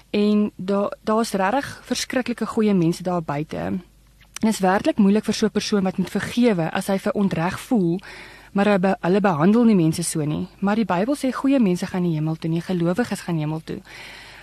En 0.09 0.51
daar 0.55 0.93
daar's 1.03 1.31
regtig 1.31 1.81
verskriklike 1.83 2.45
goeie 2.45 2.73
mense 2.73 3.03
daar 3.03 3.23
buite. 3.23 3.79
Dit 4.39 4.49
is 4.49 4.59
werklik 4.59 4.97
moeilik 4.97 5.25
vir 5.25 5.33
so 5.33 5.45
'n 5.45 5.51
persoon 5.51 5.83
wat 5.83 5.97
moet 5.97 6.09
vergewe 6.09 6.71
as 6.71 6.87
hy 6.87 6.97
vir 6.97 7.13
onreg 7.13 7.59
voel 7.59 7.99
maar 8.51 8.65
hulle, 8.65 8.97
hulle 9.01 9.21
behandel 9.21 9.63
nie 9.63 9.75
mense 9.75 10.03
so 10.03 10.23
nie. 10.25 10.47
Maar 10.59 10.75
die 10.75 10.85
Bybel 10.85 11.15
sê 11.15 11.31
goeie 11.33 11.59
mense 11.59 11.85
gaan 11.85 12.03
die 12.03 12.13
hemel 12.15 12.35
toe, 12.35 12.49
nie 12.49 12.61
gelowiges 12.61 13.25
gaan 13.27 13.37
hemel 13.37 13.61
toe. 13.63 13.81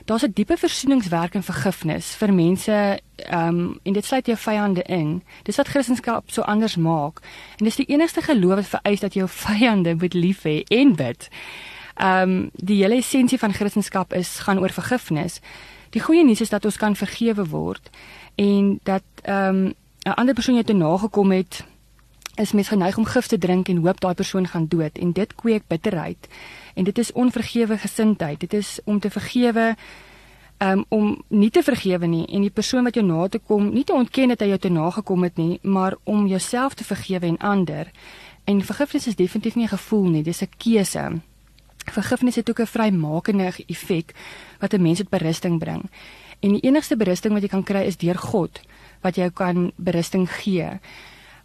Daar's 0.05 0.23
'n 0.23 0.33
diepe 0.35 0.57
versoeningswerk 0.57 1.35
en 1.35 1.43
vergifnis 1.43 2.15
vir 2.15 2.33
mense 2.33 3.01
ehm 3.17 3.49
um, 3.49 3.81
en 3.83 3.93
dit 3.93 4.05
sluit 4.05 4.27
jou 4.27 4.39
vyande 4.39 4.83
in. 4.83 5.23
Dis 5.43 5.57
wat 5.57 5.69
Christendom 5.69 6.21
so 6.27 6.43
anders 6.43 6.77
maak. 6.77 7.21
En 7.59 7.65
dis 7.65 7.77
die 7.77 7.87
enigste 7.87 8.21
geloof 8.21 8.55
wat 8.55 8.67
vereis 8.67 9.01
dat 9.01 9.15
jou 9.15 9.29
vyande 9.29 9.95
moet 9.95 10.15
lief 10.15 10.43
hê 10.43 10.63
en 10.69 10.95
bid. 10.95 11.29
Ehm 11.95 12.31
um, 12.31 12.51
die 12.53 12.83
hele 12.83 12.97
essensie 12.97 13.39
van 13.39 13.53
Christendom 13.53 14.05
is 14.09 14.39
gaan 14.39 14.59
oor 14.59 14.71
vergifnis. 14.71 15.41
Die 15.91 16.03
goeie 16.03 16.25
nuus 16.25 16.41
is 16.41 16.49
dat 16.49 16.65
ons 16.65 16.77
kan 16.77 16.97
vergewe 16.97 17.47
word 17.49 17.91
en 18.35 18.81
dat 18.83 19.03
ehm 19.23 19.57
um, 19.57 19.75
'n 20.05 20.11
ander 20.15 20.35
persoon 20.35 20.55
jou 20.55 20.67
te 20.67 20.73
nagekom 20.73 21.31
het 21.31 21.65
is 22.35 22.53
mens 22.53 22.69
geneig 22.69 22.97
om 22.99 23.05
gif 23.05 23.27
te 23.27 23.39
drink 23.39 23.69
en 23.69 23.77
hoop 23.77 24.01
daai 24.01 24.15
persoon 24.15 24.47
gaan 24.47 24.67
dood 24.69 24.99
en 24.99 25.13
dit 25.13 25.35
kweek 25.35 25.63
bitterheid. 25.67 26.29
En 26.75 26.85
dit 26.85 26.99
is 26.99 27.13
onvergewe 27.13 27.79
gesindheid. 27.79 28.41
Dit 28.41 28.53
is 28.53 28.81
om 28.85 29.01
te 29.01 29.11
vergewe 29.11 29.75
um, 30.59 30.85
om 30.89 31.23
nie 31.29 31.51
te 31.51 31.63
vergewe 31.63 32.07
nie 32.07 32.25
en 32.27 32.45
die 32.47 32.51
persoon 32.51 32.85
wat 32.85 32.95
jou 32.95 33.05
na 33.07 33.29
te 33.29 33.39
kom 33.39 33.71
nie 33.75 33.85
te 33.85 33.95
ontken 33.95 34.35
dat 34.35 34.41
hy 34.41 34.53
jou 34.53 34.59
te 34.59 34.73
nagekom 34.73 35.23
het 35.27 35.37
nie, 35.37 35.59
maar 35.63 35.97
om 36.05 36.27
jouself 36.27 36.75
te 36.75 36.85
vergewe 36.85 37.27
en 37.27 37.39
ander. 37.39 37.91
En 38.45 38.61
vergifnis 38.63 39.07
is 39.07 39.17
definitief 39.17 39.55
nie 39.55 39.65
'n 39.65 39.77
gevoel 39.77 40.09
nie, 40.11 40.23
dis 40.23 40.43
'n 40.43 40.49
keuse. 40.59 41.21
Vergifnis 41.85 42.37
het 42.37 42.51
ook 42.51 42.61
'n 42.61 42.67
vrymakende 42.67 43.53
effek 43.67 44.15
wat 44.61 44.73
'n 44.75 44.83
mens 44.83 44.99
tot 44.99 45.09
berusting 45.09 45.59
bring. 45.59 45.91
En 46.41 46.53
die 46.53 46.61
enigste 46.61 46.97
berusting 46.97 47.33
wat 47.33 47.43
jy 47.43 47.49
kan 47.49 47.63
kry 47.63 47.83
is 47.87 47.97
deur 47.97 48.19
God 48.19 48.61
wat 49.01 49.15
jou 49.15 49.31
kan 49.31 49.73
berusting 49.77 50.31
gee. 50.31 50.81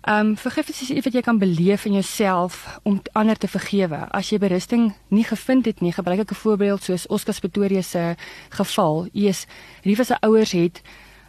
Um 0.09 0.37
vergifnis 0.37 0.81
is 0.81 0.89
iets 0.89 1.05
wat 1.05 1.13
jy 1.13 1.21
kan 1.21 1.37
beleef 1.37 1.83
in 1.85 1.93
jouself 1.93 2.79
om 2.83 3.01
ander 3.11 3.37
te 3.37 3.47
vergewe. 3.47 4.07
As 4.09 4.31
jy 4.33 4.39
berusting 4.41 4.87
nie 5.13 5.23
gevind 5.23 5.67
het 5.69 5.83
nie, 5.85 5.91
gebruik 5.93 6.23
ek 6.23 6.31
'n 6.31 6.41
voorbeeld 6.45 6.83
soos 6.83 7.07
Oscar 7.07 7.37
Pretorius 7.39 7.89
se 7.89 8.15
geval. 8.49 9.07
Eers 9.13 9.45
Riva 9.83 10.03
se 10.03 10.17
ouers 10.19 10.51
het 10.51 10.81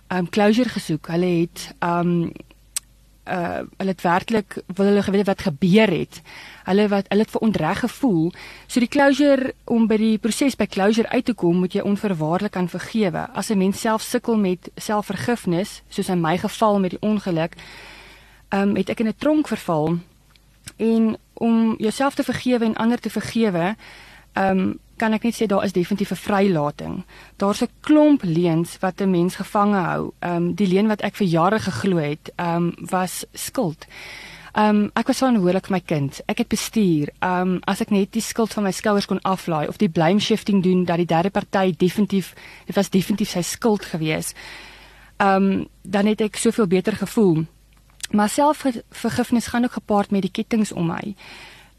um 0.09 0.29
closure 0.29 0.69
gesoek. 0.69 1.07
Hulle 1.07 1.41
het 1.41 1.75
um 1.81 2.33
uh 3.29 3.61
hulle 3.77 3.93
het 3.93 4.03
werklik 4.03 4.63
wil 4.67 4.87
hulle 4.87 5.03
geweet 5.03 5.27
wat 5.27 5.43
gebeur 5.43 5.91
het. 5.91 6.23
Hulle 6.65 6.89
wat 6.89 7.05
hulle 7.09 7.23
het 7.23 7.31
verontreg 7.31 7.79
gevoel. 7.79 8.33
So 8.67 8.81
die 8.81 8.89
closure 8.89 9.55
om 9.65 9.87
by 9.87 9.97
die 9.97 10.19
proses 10.19 10.57
by 10.57 10.67
closure 10.67 11.09
uit 11.09 11.25
te 11.25 11.35
kom, 11.35 11.57
moet 11.57 11.73
jy 11.73 11.81
onverwaarlik 11.81 12.53
kan 12.53 12.69
vergewe. 12.69 13.29
As 13.35 13.51
'n 13.51 13.59
mens 13.59 13.81
self 13.81 14.03
sukkel 14.03 14.37
met 14.37 14.71
selfvergifnis, 14.77 15.83
soos 15.89 16.09
in 16.09 16.21
my 16.21 16.39
geval 16.39 16.79
met 16.79 16.91
die 16.91 17.03
ongeluk, 17.03 17.57
um 18.51 18.77
het 18.77 18.89
ek 18.89 19.01
in 19.01 19.09
'n 19.09 19.19
tronk 19.19 19.49
verval 19.49 19.99
en 20.77 21.17
om 21.35 21.75
jouself 21.79 22.15
te 22.15 22.23
vergewe 22.23 22.65
en 22.65 22.77
ander 22.77 23.01
te 23.01 23.11
vergewe, 23.11 23.77
um 24.35 24.79
kan 25.01 25.17
ek 25.17 25.25
net 25.25 25.37
sê 25.39 25.47
daar 25.49 25.65
is 25.65 25.73
definitief 25.73 26.13
'n 26.13 26.25
vrylating. 26.27 27.05
Daar's 27.37 27.63
'n 27.63 27.73
klomp 27.81 28.23
leuns 28.23 28.79
wat 28.81 29.01
'n 29.01 29.11
mens 29.11 29.35
gevange 29.35 29.81
hou. 29.91 30.13
Um, 30.21 30.55
die 30.55 30.67
leuen 30.67 30.87
wat 30.87 31.01
ek 31.01 31.17
vir 31.17 31.27
jare 31.27 31.59
geglo 31.59 31.97
het, 31.97 32.33
um, 32.37 32.75
was 32.91 33.25
skuld. 33.33 33.87
Ehm 34.53 34.77
um, 34.77 34.91
ek 34.95 35.07
was 35.07 35.19
verantwoordelik 35.19 35.67
vir 35.67 35.77
my 35.77 35.81
kind. 35.81 36.21
Ek 36.27 36.39
het 36.39 36.49
bestuur. 36.49 37.09
Ehm 37.19 37.41
um, 37.41 37.61
as 37.65 37.81
ek 37.81 37.91
net 37.91 38.13
die 38.13 38.23
skuld 38.23 38.53
van 38.53 38.63
my 38.63 38.73
skouers 38.73 39.07
kon 39.07 39.21
aflaai 39.23 39.69
of 39.69 39.77
die 39.77 39.89
blame 39.89 40.21
shifting 40.21 40.63
doen 40.63 40.85
dat 40.85 40.97
die 40.97 41.07
derde 41.07 41.31
party 41.31 41.75
definitief 41.77 42.35
dit 42.67 42.77
was 42.77 42.91
definitief 42.91 43.29
sy 43.31 43.43
skuld 43.43 43.85
gewees. 43.85 44.35
Ehm 45.17 45.43
um, 45.43 45.69
dan 45.83 46.07
het 46.07 46.21
ek 46.21 46.37
soveel 46.37 46.67
beter 46.67 46.97
gevoel. 46.97 47.47
Maar 48.11 48.29
selfvergifnis 48.29 49.47
gaan 49.47 49.65
ook 49.65 49.73
gepaard 49.73 50.11
met 50.11 50.23
die 50.23 50.31
kettinge 50.31 50.75
om 50.75 50.87
my. 50.87 51.15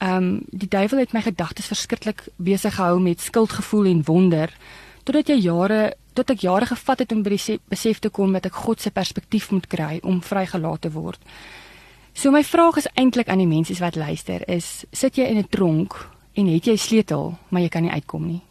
Ehm 0.01 0.23
um, 0.23 0.39
die 0.49 0.67
duiwel 0.67 0.99
het 0.99 1.13
my 1.13 1.21
gedagtes 1.21 1.67
verskriklik 1.67 2.23
besig 2.35 2.75
gehou 2.75 2.99
met 2.99 3.21
skuldgevoel 3.21 3.85
en 3.85 4.03
wonder 4.03 4.53
totdat 5.03 5.27
jy 5.27 5.35
jare 5.35 5.93
tot 6.13 6.29
ek 6.29 6.39
jare 6.39 6.65
gevat 6.65 6.99
het 6.99 7.11
om 7.11 7.23
by 7.23 7.35
die 7.35 7.59
besef 7.69 7.99
te 7.99 8.09
kom 8.09 8.33
dat 8.33 8.45
ek 8.45 8.57
God 8.65 8.81
se 8.81 8.91
perspektief 8.91 9.51
moet 9.51 9.67
kry 9.67 9.99
om 10.03 10.21
vrygelaat 10.21 10.81
te 10.81 10.91
word. 10.91 11.19
So 12.13 12.31
my 12.31 12.43
vraag 12.43 12.77
is 12.81 12.89
eintlik 12.93 13.29
aan 13.29 13.39
die 13.39 13.47
mense 13.47 13.77
wat 13.79 13.95
luister 13.95 14.43
is 14.49 14.85
sit 14.91 15.15
jy 15.15 15.23
in 15.23 15.37
'n 15.37 15.49
tronk 15.49 15.95
en 16.33 16.47
het 16.47 16.65
jy 16.65 16.75
sleutel 16.75 17.37
maar 17.49 17.61
jy 17.61 17.69
kan 17.69 17.83
nie 17.83 17.91
uitkom 17.91 18.25
nie. 18.27 18.41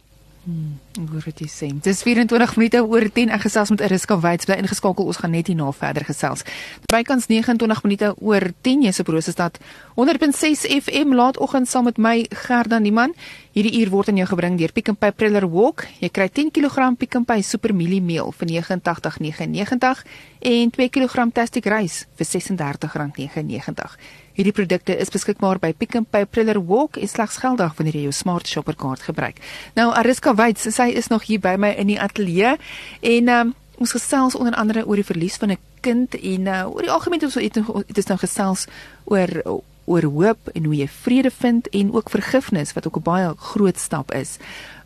Hmm, 0.41 0.79
hoor 0.97 1.21
wat 1.21 1.37
jy 1.37 1.45
sê. 1.53 1.67
Dis 1.85 1.99
24 2.01 2.55
minute 2.57 2.79
oor 2.81 3.03
10 3.13 3.29
en 3.29 3.39
gesels 3.43 3.69
met 3.69 3.81
Eriska 3.85 4.15
Wyds 4.17 4.47
bly 4.49 4.55
ingeskakel. 4.57 5.05
Ons 5.05 5.19
gaan 5.21 5.35
net 5.35 5.51
hierna 5.51 5.67
verder 5.77 6.01
gesels. 6.07 6.41
Bykans 6.89 7.27
29 7.29 7.83
minute 7.85 8.09
oor 8.17 8.47
10 8.65 8.87
jy 8.87 8.93
se 8.95 9.05
Brosestad 9.05 9.59
100.6 9.99 10.65
FM 10.79 11.13
laatoggend 11.13 11.69
saam 11.69 11.85
met 11.85 12.01
my 12.01 12.25
Gerda 12.47 12.79
Niman. 12.81 13.13
Hierdie 13.53 13.83
uur 13.83 13.93
word 13.93 14.09
aan 14.09 14.17
jou 14.17 14.27
gebring 14.31 14.57
deur 14.57 14.73
Pick 14.73 14.89
n 14.89 14.97
Pay 14.97 15.13
Priller 15.13 15.45
Walk. 15.45 15.85
Jy 16.01 16.09
kry 16.09 16.25
10 16.33 16.49
kg 16.57 16.89
Pick 16.97 17.19
n 17.21 17.29
Pay 17.29 17.45
Super 17.45 17.75
Mielie 17.77 18.01
meel 18.01 18.33
vir 18.33 18.49
89.99 18.57 20.03
en 20.41 20.73
2 20.73 20.89
kg 20.89 21.29
Tastic 21.37 21.69
Rice 21.69 22.09
vir 22.17 22.25
R36.99. 22.25 23.93
Hierdie 24.33 24.53
produkte 24.55 24.95
is 24.95 25.09
beskikbaar 25.11 25.59
by 25.59 25.73
Pick 25.73 25.97
n 25.99 26.05
Pay 26.07 26.25
Priller 26.25 26.59
Walk 26.65 26.95
en 26.97 27.07
slegs 27.07 27.37
geldig 27.43 27.73
wanneer 27.75 27.97
jy 27.97 28.03
jou 28.07 28.13
Smart 28.15 28.47
Shopper 28.47 28.77
kaart 28.79 29.03
gebruik. 29.03 29.41
Nou 29.75 29.89
Ariska 29.91 30.35
Wyds, 30.35 30.69
sy 30.71 30.87
is 30.95 31.11
nog 31.11 31.27
hier 31.27 31.41
by 31.43 31.57
my 31.59 31.73
in 31.75 31.91
die 31.91 31.99
ateljee 31.99 32.55
en 33.01 33.29
um, 33.29 33.51
ons 33.81 33.91
gesels 33.97 34.37
onder 34.39 34.55
andere 34.55 34.85
oor 34.87 35.01
die 35.01 35.07
verlies 35.07 35.35
van 35.41 35.51
'n 35.51 35.59
kind 35.81 36.15
en 36.15 36.47
uh, 36.47 36.63
oor 36.69 36.81
die 36.81 36.91
algemeen 36.91 37.23
ons 37.23 37.35
het, 37.35 37.55
het 37.55 37.97
ons 37.97 38.11
nou 38.13 38.19
gesels 38.19 38.65
oor 39.05 39.61
oor 39.85 40.03
hoop 40.03 40.51
en 40.53 40.65
hoe 40.65 40.75
jy 40.75 40.87
vrede 40.87 41.31
vind 41.31 41.67
en 41.69 41.93
ook 41.93 42.09
vergifnis 42.09 42.73
wat 42.73 42.87
ook 42.87 42.97
'n 42.97 43.03
baie 43.03 43.33
groot 43.37 43.79
stap 43.79 44.11
is. 44.13 44.37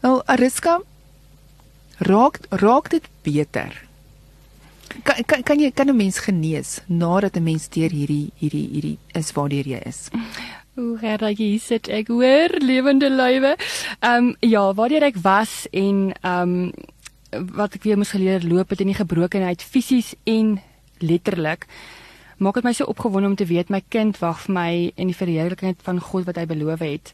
Nou 0.01 0.21
Ariska 0.25 0.81
raak 1.97 2.39
raak 2.49 2.89
dit 2.89 3.05
beter 3.21 3.85
kan 5.03 5.23
kan 5.25 5.43
kan 5.43 5.59
jy 5.59 5.71
kan 5.71 5.89
'n 5.89 5.95
mens 5.95 6.19
genees 6.19 6.81
nadat 6.87 7.35
'n 7.35 7.43
mens 7.43 7.69
deur 7.69 7.89
hierdie 7.89 8.31
hierdie 8.35 8.69
hierdie 8.71 8.97
is 9.13 9.31
waardeur 9.31 9.67
jy 9.67 9.81
is? 9.85 10.09
O, 10.77 10.97
Gerrie, 10.99 11.55
sit 11.59 11.87
ek 11.87 12.09
hoor 12.11 12.51
lewende 12.59 13.07
lywe. 13.07 13.55
Ehm 14.03 14.25
um, 14.25 14.35
ja, 14.43 14.73
waardeur 14.73 15.03
ek 15.03 15.15
was 15.23 15.67
en 15.71 16.11
ehm 16.21 16.41
um, 16.51 16.71
wat 17.55 17.75
ek 17.75 17.83
weer 17.83 17.97
moes 17.97 18.11
geleer 18.11 18.43
loop 18.43 18.69
het 18.69 18.81
in 18.83 18.91
die 18.91 18.99
gebrokenheid 18.99 19.63
fisies 19.63 20.15
en 20.23 20.59
letterlik. 20.99 21.65
Maak 22.37 22.59
dit 22.59 22.63
my 22.63 22.73
so 22.73 22.91
opgewonde 22.91 23.27
om 23.27 23.35
te 23.35 23.45
weet 23.45 23.69
my 23.69 23.81
kind 23.87 24.19
wag 24.19 24.41
vir 24.41 24.53
my 24.53 24.91
in 24.95 25.07
die 25.07 25.15
verheerlikheid 25.15 25.79
van 25.83 25.99
God 25.99 26.25
wat 26.25 26.35
hy 26.35 26.45
beloof 26.45 26.79
het 26.79 27.13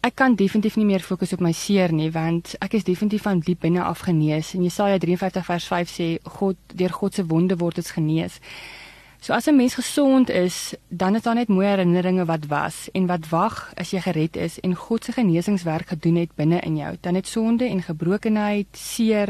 ek 0.00 0.14
kan 0.16 0.34
definitief 0.34 0.76
nie 0.80 0.86
meer 0.88 1.04
fokus 1.04 1.34
op 1.36 1.42
my 1.44 1.52
seer 1.52 1.92
nie 1.92 2.08
want 2.14 2.54
ek 2.64 2.78
is 2.78 2.86
definitief 2.88 3.26
van 3.28 3.42
diep 3.44 3.60
binne 3.66 3.82
af 3.84 4.06
genees 4.06 4.54
en 4.56 4.64
Jesaja 4.64 4.98
53 4.98 5.44
vers 5.44 5.66
5 5.68 5.90
sê 5.92 6.06
God 6.38 6.56
deur 6.72 6.94
God 6.96 7.14
se 7.14 7.24
wonde 7.28 7.58
word 7.60 7.82
ons 7.82 7.92
genees. 7.96 8.40
So 9.20 9.34
as 9.34 9.46
'n 9.46 9.56
mens 9.56 9.74
gesond 9.74 10.30
is, 10.30 10.74
dan 10.88 11.14
is 11.14 11.22
daar 11.22 11.34
net 11.34 11.48
mooi 11.48 11.66
herinneringe 11.66 12.24
wat 12.24 12.46
was 12.46 12.88
en 12.92 13.06
wat 13.06 13.28
wag 13.28 13.72
as 13.76 13.90
jy 13.90 14.00
gered 14.00 14.36
is 14.36 14.60
en 14.60 14.74
God 14.74 15.04
se 15.04 15.12
genesingswerk 15.12 15.88
gedoen 15.88 16.16
het 16.16 16.30
binne 16.34 16.60
in 16.60 16.76
jou. 16.76 16.96
Dan 17.00 17.14
het 17.14 17.26
sonde 17.26 17.64
en 17.64 17.82
gebrokenheid, 17.82 18.66
seer, 18.72 19.28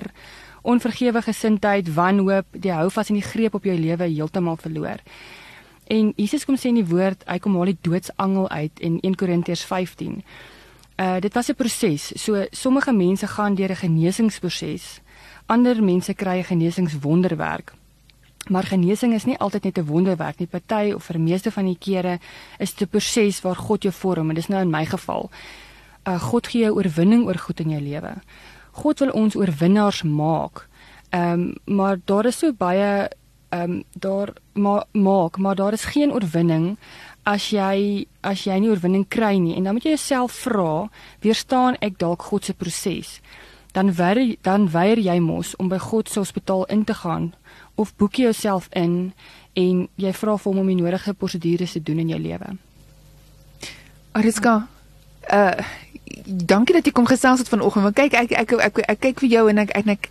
onvergewe 0.62 1.23
gesindheid, 1.23 1.95
wanhoop, 1.95 2.47
die 2.50 2.73
hou 2.73 2.91
vas 2.91 3.09
in 3.09 3.15
die 3.15 3.29
greep 3.33 3.55
op 3.55 3.65
jou 3.65 3.79
lewe 3.79 4.05
heeltemal 4.05 4.57
verloor. 4.57 5.00
En 5.87 6.12
Jesus 6.17 6.45
kom 6.45 6.57
sê 6.57 6.71
in 6.71 6.75
die 6.75 6.87
woord, 6.87 7.25
hy 7.27 7.39
kom 7.39 7.57
haal 7.57 7.73
die 7.73 7.79
doodsangel 7.81 8.49
uit 8.49 8.81
in 8.81 9.00
1 9.00 9.15
Korintiërs 9.15 9.65
15. 9.65 10.23
Uh 11.00 11.16
dit 11.21 11.35
was 11.35 11.49
'n 11.49 11.54
proses. 11.54 12.12
So 12.14 12.47
sommige 12.50 12.92
mense 12.92 13.26
gaan 13.26 13.54
deur 13.54 13.71
'n 13.71 13.76
genesingsproses. 13.76 15.00
Ander 15.47 15.83
mense 15.83 16.14
kry 16.14 16.38
'n 16.38 16.45
genesingswonderwerk. 16.45 17.73
Maar 18.49 18.62
genesing 18.62 19.14
is 19.14 19.25
nie 19.25 19.38
altyd 19.38 19.62
net 19.62 19.78
'n 19.78 19.87
wonderwerk 19.87 20.38
nie. 20.38 20.47
Party 20.47 20.92
of 20.92 21.04
vir 21.04 21.21
meeste 21.21 21.50
van 21.50 21.64
die 21.64 21.78
kere 21.78 22.19
is 22.59 22.75
dit 22.75 22.88
'n 22.88 22.90
proses 22.90 23.40
waar 23.40 23.57
God 23.57 23.83
jou 23.83 23.95
vorm 23.95 24.28
en 24.28 24.35
dis 24.35 24.49
nou 24.49 24.61
in 24.61 24.71
my 24.71 24.87
geval. 24.87 25.30
Uh 26.07 26.21
God 26.21 26.47
gee 26.47 26.61
jou 26.61 26.75
oorwinning 26.75 27.26
oor 27.26 27.38
goed 27.38 27.61
in 27.61 27.71
jou 27.71 27.80
lewe. 27.80 28.14
God 28.71 28.99
wil 28.99 29.11
ons 29.11 29.37
oorwinnaars 29.37 30.02
maak. 30.02 30.69
Ehm 31.11 31.33
um, 31.33 31.54
maar 31.64 31.99
daar 32.04 32.25
is 32.25 32.38
so 32.38 32.52
baie 32.52 33.09
ehm 33.49 33.71
um, 33.71 33.83
daar 33.92 34.28
ma 34.52 34.85
maak, 34.92 35.38
maar 35.38 35.54
daar 35.54 35.73
is 35.73 35.85
geen 35.85 36.12
oorwinning 36.12 36.76
as 37.29 37.50
jy 37.53 38.07
as 38.25 38.45
jy 38.47 38.57
nie 38.61 38.71
oorwinning 38.71 39.07
kry 39.09 39.37
nie 39.41 39.57
en 39.57 39.65
dan 39.65 39.77
moet 39.77 39.85
jy 39.85 39.95
jouself 39.95 40.33
vra, 40.45 40.89
weerstaan 41.25 41.77
ek 41.81 41.99
dalk 41.99 42.23
God 42.31 42.45
se 42.45 42.55
proses? 42.55 43.21
Dan 43.73 43.93
weier 43.95 44.37
dan 44.43 44.71
weier 44.73 44.99
jy 44.99 45.19
mos 45.23 45.55
om 45.57 45.69
by 45.71 45.79
God 45.79 46.09
se 46.09 46.19
hospitaal 46.19 46.67
in 46.73 46.85
te 46.85 46.95
gaan 46.95 47.33
of 47.81 47.95
boek 47.97 48.21
jouself 48.21 48.69
in 48.77 49.12
en 49.55 49.87
jy 49.97 50.12
vra 50.12 50.37
vir 50.37 50.53
hom 50.53 50.62
om 50.62 50.69
die 50.71 50.79
nodige 50.79 51.15
prosedures 51.15 51.77
te 51.77 51.83
doen 51.83 52.03
in 52.03 52.12
jou 52.12 52.21
lewe. 52.21 52.57
Ariska, 54.12 54.67
uh 55.31 55.55
dankie 56.27 56.75
dat 56.75 56.87
jy 56.87 56.93
kom 56.93 57.07
gesels 57.07 57.39
het 57.39 57.49
vanoggend. 57.49 57.85
Want 57.87 57.97
kyk 57.97 58.15
ek 58.15 58.33
ek 58.33 58.53
ek, 58.53 58.62
ek, 58.67 58.79
ek 58.95 59.00
kyk 59.00 59.23
vir 59.25 59.31
jou 59.31 59.45
en 59.50 59.62
ek 59.62 59.71
ek 59.79 59.87
ek, 59.95 60.11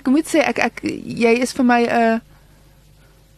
ek 0.00 0.10
moet 0.12 0.28
sê 0.28 0.44
ek 0.44 0.60
ek 0.66 0.82
jy 0.84 1.32
is 1.42 1.52
vir 1.56 1.64
my 1.64 1.80
'n 1.84 1.88
uh, 1.88 2.20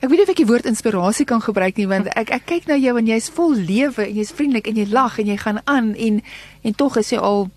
Ek 0.00 0.08
weet 0.08 0.22
nie 0.22 0.24
of 0.24 0.32
ek 0.32 0.40
die 0.40 0.48
woord 0.48 0.68
inspirasie 0.68 1.26
kan 1.28 1.42
gebruik 1.44 1.76
nie 1.76 1.88
want 1.88 2.08
ek 2.16 2.30
ek 2.32 2.46
kyk 2.48 2.68
na 2.70 2.78
jou 2.80 2.94
en 2.96 3.08
jy's 3.10 3.28
vol 3.36 3.52
lewe 3.52 4.06
en 4.06 4.16
jy's 4.16 4.32
vriendelik 4.32 4.70
en 4.70 4.78
jy 4.80 4.86
lag 4.88 5.18
en 5.20 5.28
jy 5.28 5.36
gaan 5.36 5.60
aan 5.68 5.92
en 5.92 6.22
en 6.64 6.76
tog 6.76 6.96
is 6.96 7.12
jy 7.12 7.20
al 7.20 7.50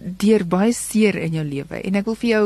deur 0.00 0.42
baie 0.50 0.72
seer 0.74 1.14
in 1.20 1.36
jou 1.38 1.44
lewe. 1.46 1.78
En 1.86 2.00
ek 2.00 2.08
wil 2.10 2.18
vir 2.18 2.30
jou 2.30 2.44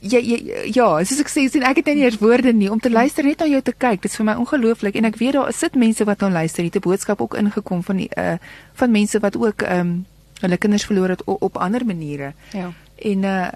ja 0.00 0.18
ja 0.18 0.64
ja 0.64 0.88
soos 1.04 1.22
ek 1.22 1.30
sê 1.30 1.44
sien 1.52 1.66
ek 1.68 1.82
het 1.84 1.92
nie 1.92 2.02
eers 2.02 2.18
woorde 2.18 2.50
nie. 2.56 2.70
Om 2.72 2.82
te 2.82 2.90
luister 2.90 3.22
net 3.24 3.38
na 3.38 3.46
jou 3.46 3.62
te 3.62 3.76
kyk 3.76 4.02
dit 4.02 4.10
is 4.10 4.18
vir 4.18 4.26
my 4.26 4.34
ongelooflik. 4.42 4.98
En 4.98 5.06
ek 5.06 5.20
weet 5.22 5.38
daar 5.38 5.52
sit 5.54 5.78
mense 5.78 6.04
wat 6.08 6.26
nou 6.26 6.32
luister 6.34 6.64
'n 6.64 6.82
boodskap 6.82 7.20
ook 7.22 7.38
ingekom 7.38 7.84
van 7.86 7.96
die 7.96 8.10
uh 8.18 8.42
van 8.74 8.90
mense 8.90 9.20
wat 9.20 9.36
ook 9.36 9.62
ehm 9.62 9.80
um, 9.80 10.06
hulle 10.40 10.56
kinders 10.56 10.84
verloor 10.84 11.08
het 11.08 11.22
op, 11.24 11.42
op 11.42 11.56
ander 11.56 11.86
maniere. 11.86 12.32
Ja. 12.52 12.72
En 12.96 13.22
uh 13.22 13.48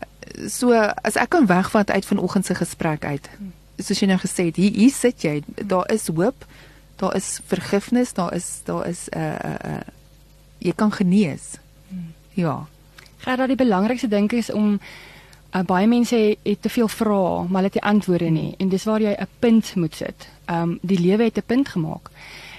so 0.47 0.73
as 1.03 1.17
ek 1.17 1.29
kan 1.29 1.47
wegvat 1.47 1.91
uit 1.91 2.07
vanoggend 2.07 2.47
se 2.47 2.55
gesprek 2.55 3.05
uit 3.05 3.29
hmm 3.39 3.64
soos 3.79 4.01
jy 4.01 4.07
nou 4.07 4.19
gesê 4.19 4.49
het, 4.51 4.57
hier, 4.57 4.73
hier 4.73 4.93
sit 4.93 5.23
jy. 5.23 5.43
Daar 5.67 5.91
is 5.93 6.09
hoop. 6.09 6.47
Daar 6.97 7.17
is 7.17 7.41
vergifnis, 7.47 8.13
daar 8.15 8.35
is 8.35 8.61
daar 8.65 8.87
is 8.87 9.09
'n 9.09 9.19
uh, 9.19 9.35
'n 9.35 9.47
uh, 9.47 9.73
uh, 9.73 9.81
jy 10.59 10.73
kan 10.73 10.93
genees. 10.93 11.59
Hmm. 11.89 12.13
Ja. 12.35 12.67
Gerda, 13.19 13.47
die 13.47 13.57
belangrikste 13.57 14.09
ding 14.09 14.33
is 14.33 14.51
om 14.53 14.81
uh, 15.55 15.63
baie 15.63 15.87
mense 15.87 16.17
het, 16.17 16.39
het 16.43 16.63
te 16.63 16.69
veel 16.69 16.89
vrae, 16.89 17.45
maar 17.49 17.63
hulle 17.63 17.71
het 17.73 17.75
nie 17.75 17.91
antwoorde 17.91 18.31
nie 18.31 18.55
en 18.59 18.69
dis 18.69 18.85
waar 18.85 19.01
jy 19.01 19.17
'n 19.19 19.29
punt 19.39 19.75
moet 19.75 19.95
sit. 19.95 20.29
Ehm 20.45 20.63
um, 20.63 20.79
die 20.83 21.01
lewe 21.01 21.25
het 21.25 21.37
'n 21.37 21.47
punt 21.47 21.69
gemaak. 21.69 22.11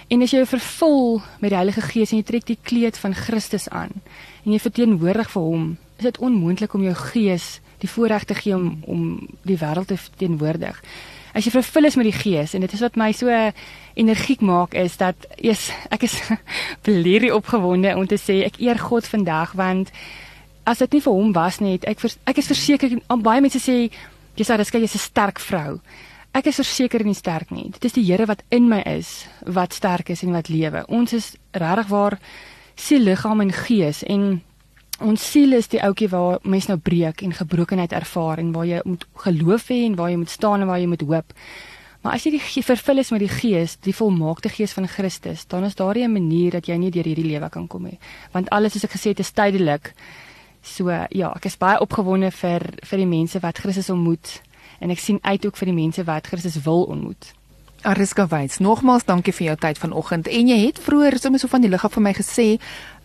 En 0.07 0.22
as 0.22 0.31
jy 0.31 0.45
vervul 0.45 1.22
met 1.39 1.50
die 1.50 1.57
Heilige 1.57 1.81
Gees 1.81 2.12
en 2.12 2.17
jy 2.17 2.24
trek 2.24 2.45
die 2.45 2.57
kleed 2.62 2.98
van 2.98 3.13
Christus 3.13 3.69
aan 3.69 3.91
en 4.45 4.51
jy 4.51 4.60
verteenwoordig 4.60 5.31
vir 5.31 5.41
hom, 5.41 5.77
is 5.98 6.03
dit 6.03 6.17
onmoontlik 6.17 6.74
om 6.74 6.84
jou 6.84 6.93
gees 6.93 7.60
die 7.86 7.92
voorreg 7.92 8.25
te 8.27 8.38
gee 8.38 8.56
om 8.58 8.82
om 8.89 9.06
die 9.48 9.60
wêreld 9.62 9.92
te 9.92 10.00
verteenwoordig. 10.00 10.82
As 11.36 11.46
jy 11.46 11.51
vervul 11.51 11.89
is 11.89 11.98
met 12.00 12.08
die 12.08 12.15
Gees 12.15 12.54
en 12.56 12.63
dit 12.63 12.74
is 12.74 12.84
wat 12.84 12.96
my 13.00 13.12
so 13.15 13.32
energiek 13.94 14.42
maak 14.42 14.75
is 14.80 14.98
dat 14.98 15.27
eers 15.36 15.70
ek 15.92 16.08
is 16.08 16.15
belerie 16.88 17.34
opgewonde 17.36 17.96
om 17.96 18.08
te 18.08 18.20
sê 18.20 18.42
ek 18.48 18.62
eer 18.63 18.80
God 18.80 19.08
vandag 19.08 19.56
want 19.60 19.92
as 20.65 20.82
dit 20.82 20.98
nie 20.98 21.04
vir 21.06 21.13
hom 21.13 21.34
was 21.36 21.60
nie, 21.62 21.77
ek 21.86 22.01
vers, 22.01 22.18
ek 22.25 22.39
is 22.42 22.50
verseker 22.50 22.98
baie 23.22 23.44
mense 23.44 23.62
sê 23.62 23.86
jy 24.36 24.48
sê 24.48 24.58
dis 24.58 24.74
jy's 24.74 24.96
'n 24.96 25.06
sterk 25.08 25.39
vrou. 25.39 25.80
Ek 26.36 26.48
is 26.48 26.58
verseker 26.60 27.04
nie 27.06 27.15
sterk 27.15 27.51
nie. 27.51 27.70
Dit 27.72 27.86
is 27.86 27.94
die 27.94 28.04
Here 28.04 28.25
wat 28.25 28.44
in 28.51 28.68
my 28.68 28.82
is 28.82 29.25
wat 29.46 29.74
sterk 29.74 30.10
is 30.10 30.24
en 30.24 30.34
wat 30.34 30.50
lewe. 30.50 30.84
Ons 30.88 31.13
is 31.13 31.36
regtig 31.54 31.88
waar 31.88 32.20
siel, 32.75 33.06
liggaam 33.08 33.42
en 33.42 33.54
gees 33.54 34.04
en 34.04 34.42
ons 35.04 35.32
siel 35.32 35.54
is 35.54 35.68
die 35.68 35.82
ouetjie 35.84 36.10
waar 36.10 36.40
mense 36.44 36.72
nou 36.72 36.80
breek 36.80 37.22
en 37.22 37.34
gebrokenheid 37.36 37.92
ervaar 37.92 38.40
en 38.40 38.52
waar 38.56 38.66
jy 38.66 38.82
moet 38.86 39.06
geloof 39.25 39.68
hê 39.70 39.86
en 39.86 39.96
waar 40.00 40.10
jy 40.10 40.18
moet 40.22 40.32
staan 40.32 40.62
en 40.62 40.68
waar 40.68 40.80
jy 40.80 40.88
moet 40.88 41.02
hoop. 41.02 41.34
Maar 42.06 42.20
as 42.20 42.25
jy 42.25 42.36
die 42.38 42.64
vervul 42.64 43.02
is 43.02 43.10
met 43.12 43.24
die 43.24 43.32
gees, 43.32 43.75
die 43.82 43.96
volmaakte 43.96 44.50
gees 44.54 44.75
van 44.78 44.88
Christus, 44.88 45.48
dan 45.50 45.64
is 45.66 45.75
daar 45.75 45.98
'n 45.98 46.12
manier 46.12 46.52
dat 46.52 46.68
jy 46.68 46.78
nie 46.78 46.92
deur 46.92 47.04
hierdie 47.04 47.25
lewe 47.25 47.50
kan 47.50 47.68
kom 47.68 47.84
nie. 47.84 48.00
Want 48.32 48.50
alles 48.50 48.74
soos 48.74 48.84
ek 48.84 48.92
gesê 48.92 49.10
het 49.10 49.20
is 49.20 49.32
tydelik. 49.32 49.94
So 50.62 50.90
ja, 51.10 51.34
ek 51.36 51.46
is 51.46 51.58
baie 51.58 51.80
opgewonde 51.80 52.32
vir 52.32 52.62
vir 52.84 52.98
die 52.98 53.06
mense 53.06 53.40
wat 53.40 53.58
Christus 53.58 53.90
ontmoet 53.90 54.42
en 54.80 54.90
ek 54.90 55.00
sien 55.00 55.20
uit 55.22 55.46
ook 55.46 55.58
vir 55.58 55.66
die 55.66 55.82
mense 55.82 56.04
wat 56.04 56.28
Christus 56.28 56.62
wil 56.64 56.84
ontmoet. 56.84 57.34
Ariska 57.86 58.27
Weits, 58.27 58.60
nogmaals 58.60 59.06
dankie 59.06 59.34
vir 59.34 59.46
jou 59.51 59.56
tyd 59.62 59.77
vanoggend. 59.77 60.27
En 60.27 60.48
jy 60.48 60.58
het 60.65 60.82
vroeër 60.82 61.20
sommer 61.22 61.39
so 61.39 61.51
van 61.51 61.62
die 61.62 61.70
lig 61.70 61.86
af 61.86 61.94
vir 61.94 62.04
my 62.04 62.13
gesê, 62.18 62.48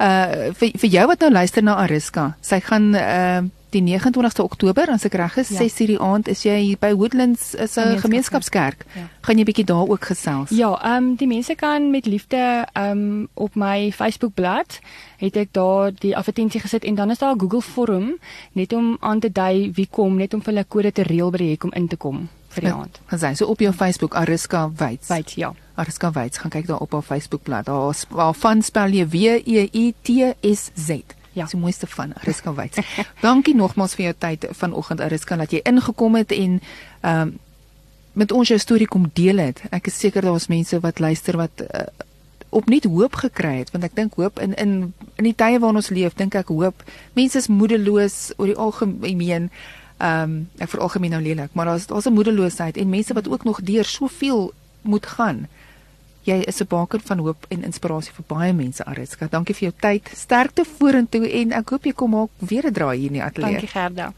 uh 0.01 0.51
vir 0.57 0.77
vir 0.83 0.91
jou 0.97 1.07
wat 1.07 1.21
nou 1.21 1.31
luister 1.31 1.63
na 1.63 1.77
Ariska, 1.85 2.35
sy 2.41 2.61
gaan 2.65 2.95
uh 2.95 3.41
die 3.71 3.83
29ste 3.87 4.43
Oktober, 4.43 4.91
as 4.91 5.05
ek 5.07 5.15
reg 5.15 5.37
is, 5.39 5.51
ja. 5.55 5.63
6:00 5.63 5.87
die 5.93 5.99
aand 6.03 6.29
is 6.29 6.43
jy 6.43 6.57
hier 6.59 6.79
by 6.81 6.91
Woodlands 6.95 7.55
is 7.55 7.77
'n 7.79 8.01
gemeenskapskerk. 8.03 8.85
Ja. 8.97 9.07
Gaan 9.21 9.39
jy 9.39 9.45
bietjie 9.45 9.65
daar 9.65 9.87
ook 9.89 10.05
gesels? 10.05 10.51
Ja, 10.51 10.75
ehm 10.83 11.05
um, 11.05 11.15
die 11.15 11.29
mense 11.29 11.55
kan 11.55 11.91
met 11.91 12.07
liefde 12.07 12.67
ehm 12.73 12.91
um, 12.91 13.29
op 13.35 13.55
my 13.55 13.93
Facebook 13.93 14.35
bladsy 14.35 14.81
het 15.19 15.37
ek 15.37 15.53
daar 15.53 15.93
die 15.93 16.17
advertensie 16.17 16.61
gesit 16.61 16.85
en 16.85 16.95
dan 16.95 17.11
is 17.11 17.19
daar 17.19 17.35
'n 17.35 17.41
Google 17.41 17.63
vorm 17.63 18.19
net 18.53 18.73
om 18.73 18.97
aan 19.01 19.21
te 19.21 19.33
dui 19.33 19.71
wie 19.75 19.89
kom, 19.91 20.17
net 20.17 20.35
om 20.35 20.43
vir 20.43 20.53
hulle 20.53 20.65
kode 20.65 20.93
te 20.93 21.03
reël 21.03 21.31
by 21.31 21.39
die 21.39 21.51
hek 21.51 21.65
om 21.65 21.73
in 21.73 21.89
te 21.89 21.97
kom 21.97 22.29
vir 22.55 22.67
die 22.67 22.73
aand. 22.73 23.01
Gaan 23.11 23.23
sy 23.23 23.33
so 23.39 23.51
op 23.53 23.63
jou 23.63 23.73
Facebook 23.77 24.17
Ariska 24.19 24.65
Weits. 24.81 25.09
Weits, 25.09 25.37
ja. 25.39 25.53
Ariska 25.81 26.11
Weits, 26.17 26.39
gaan 26.43 26.53
kyk 26.53 26.67
daar 26.67 26.83
op 26.85 26.93
haar 26.93 27.07
Facebook 27.07 27.43
bladsy. 27.47 27.71
Daar 27.71 28.05
waar 28.11 28.35
van 28.35 28.63
spel 28.63 28.97
jy 28.97 29.07
W 29.09 29.39
E 29.45 29.69
I 29.73 29.95
T 30.03 30.35
S 30.51 30.71
Z. 30.75 31.03
Ja, 31.33 31.47
so 31.47 31.59
mooiste 31.59 31.87
van 31.87 32.15
Ariska 32.23 32.55
Weits. 32.55 32.79
Dankie 33.27 33.55
nogmaals 33.55 33.95
vir 33.95 34.11
jou 34.11 34.17
tyd 34.19 34.49
vanoggend 34.63 35.01
Ariska 35.01 35.39
dat 35.41 35.55
jy 35.55 35.63
ingekom 35.65 36.19
het 36.21 36.35
en 36.37 36.61
ehm 37.01 37.23
um, 37.29 37.39
met 38.13 38.33
ons 38.35 38.49
jou 38.49 38.59
storie 38.59 38.89
kom 38.91 39.05
deel 39.15 39.39
het. 39.39 39.61
Ek 39.71 39.87
is 39.87 39.99
seker 39.99 40.25
daar's 40.27 40.49
mense 40.51 40.81
wat 40.83 40.99
luister 40.99 41.37
wat 41.39 41.63
uh, 41.63 41.85
opnuut 42.51 42.85
hoop 42.85 43.15
gekry 43.23 43.61
het 43.61 43.71
want 43.75 43.87
ek 43.87 43.95
dink 43.97 44.17
hoop 44.19 44.41
in 44.43 44.55
in 44.59 44.73
in 45.17 45.29
die 45.29 45.37
tye 45.37 45.59
waarin 45.63 45.79
ons 45.81 45.93
leef 45.95 46.17
dink 46.19 46.35
ek 46.35 46.51
hoop 46.51 46.83
mense 47.19 47.39
is 47.39 47.49
moedeloos 47.53 48.33
oor 48.37 48.51
die 48.51 48.59
algemeen 48.59 49.51
ehm 50.01 50.23
um, 50.23 50.49
ek 50.59 50.71
vir 50.73 50.81
algemeen 50.81 51.11
nou 51.11 51.23
lelik 51.23 51.51
maar 51.53 51.67
daar's 51.67 51.87
daar's 51.87 52.07
'n 52.09 52.13
moedeloosheid 52.13 52.77
en 52.77 52.89
mense 52.89 53.15
wat 53.15 53.29
ook 53.29 53.45
nog 53.45 53.61
deur 53.63 53.85
soveel 53.85 54.53
moet 54.83 55.07
gaan. 55.07 55.49
Jy 56.23 56.39
is 56.41 56.61
'n 56.61 56.67
baken 56.69 57.01
van 57.01 57.19
hoop 57.19 57.47
en 57.49 57.65
inspirasie 57.65 58.13
vir 58.13 58.25
baie 58.27 58.53
mense 58.53 58.85
Ariska 58.85 59.27
dankie 59.31 59.55
vir 59.55 59.69
jou 59.69 59.75
tyd. 59.81 60.11
Sterkte 60.15 60.65
vorentoe 60.79 61.31
en 61.31 61.53
ek 61.53 61.71
hoop 61.71 61.85
jy 61.85 61.93
kom 61.93 62.11
maak 62.11 62.31
weer 62.39 62.67
'n 62.67 62.73
draai 62.73 62.97
hier 62.99 63.07
in 63.07 63.13
die 63.13 63.23
ateljee. 63.23 63.53
Dankie 63.53 63.69
Gerda 63.69 64.13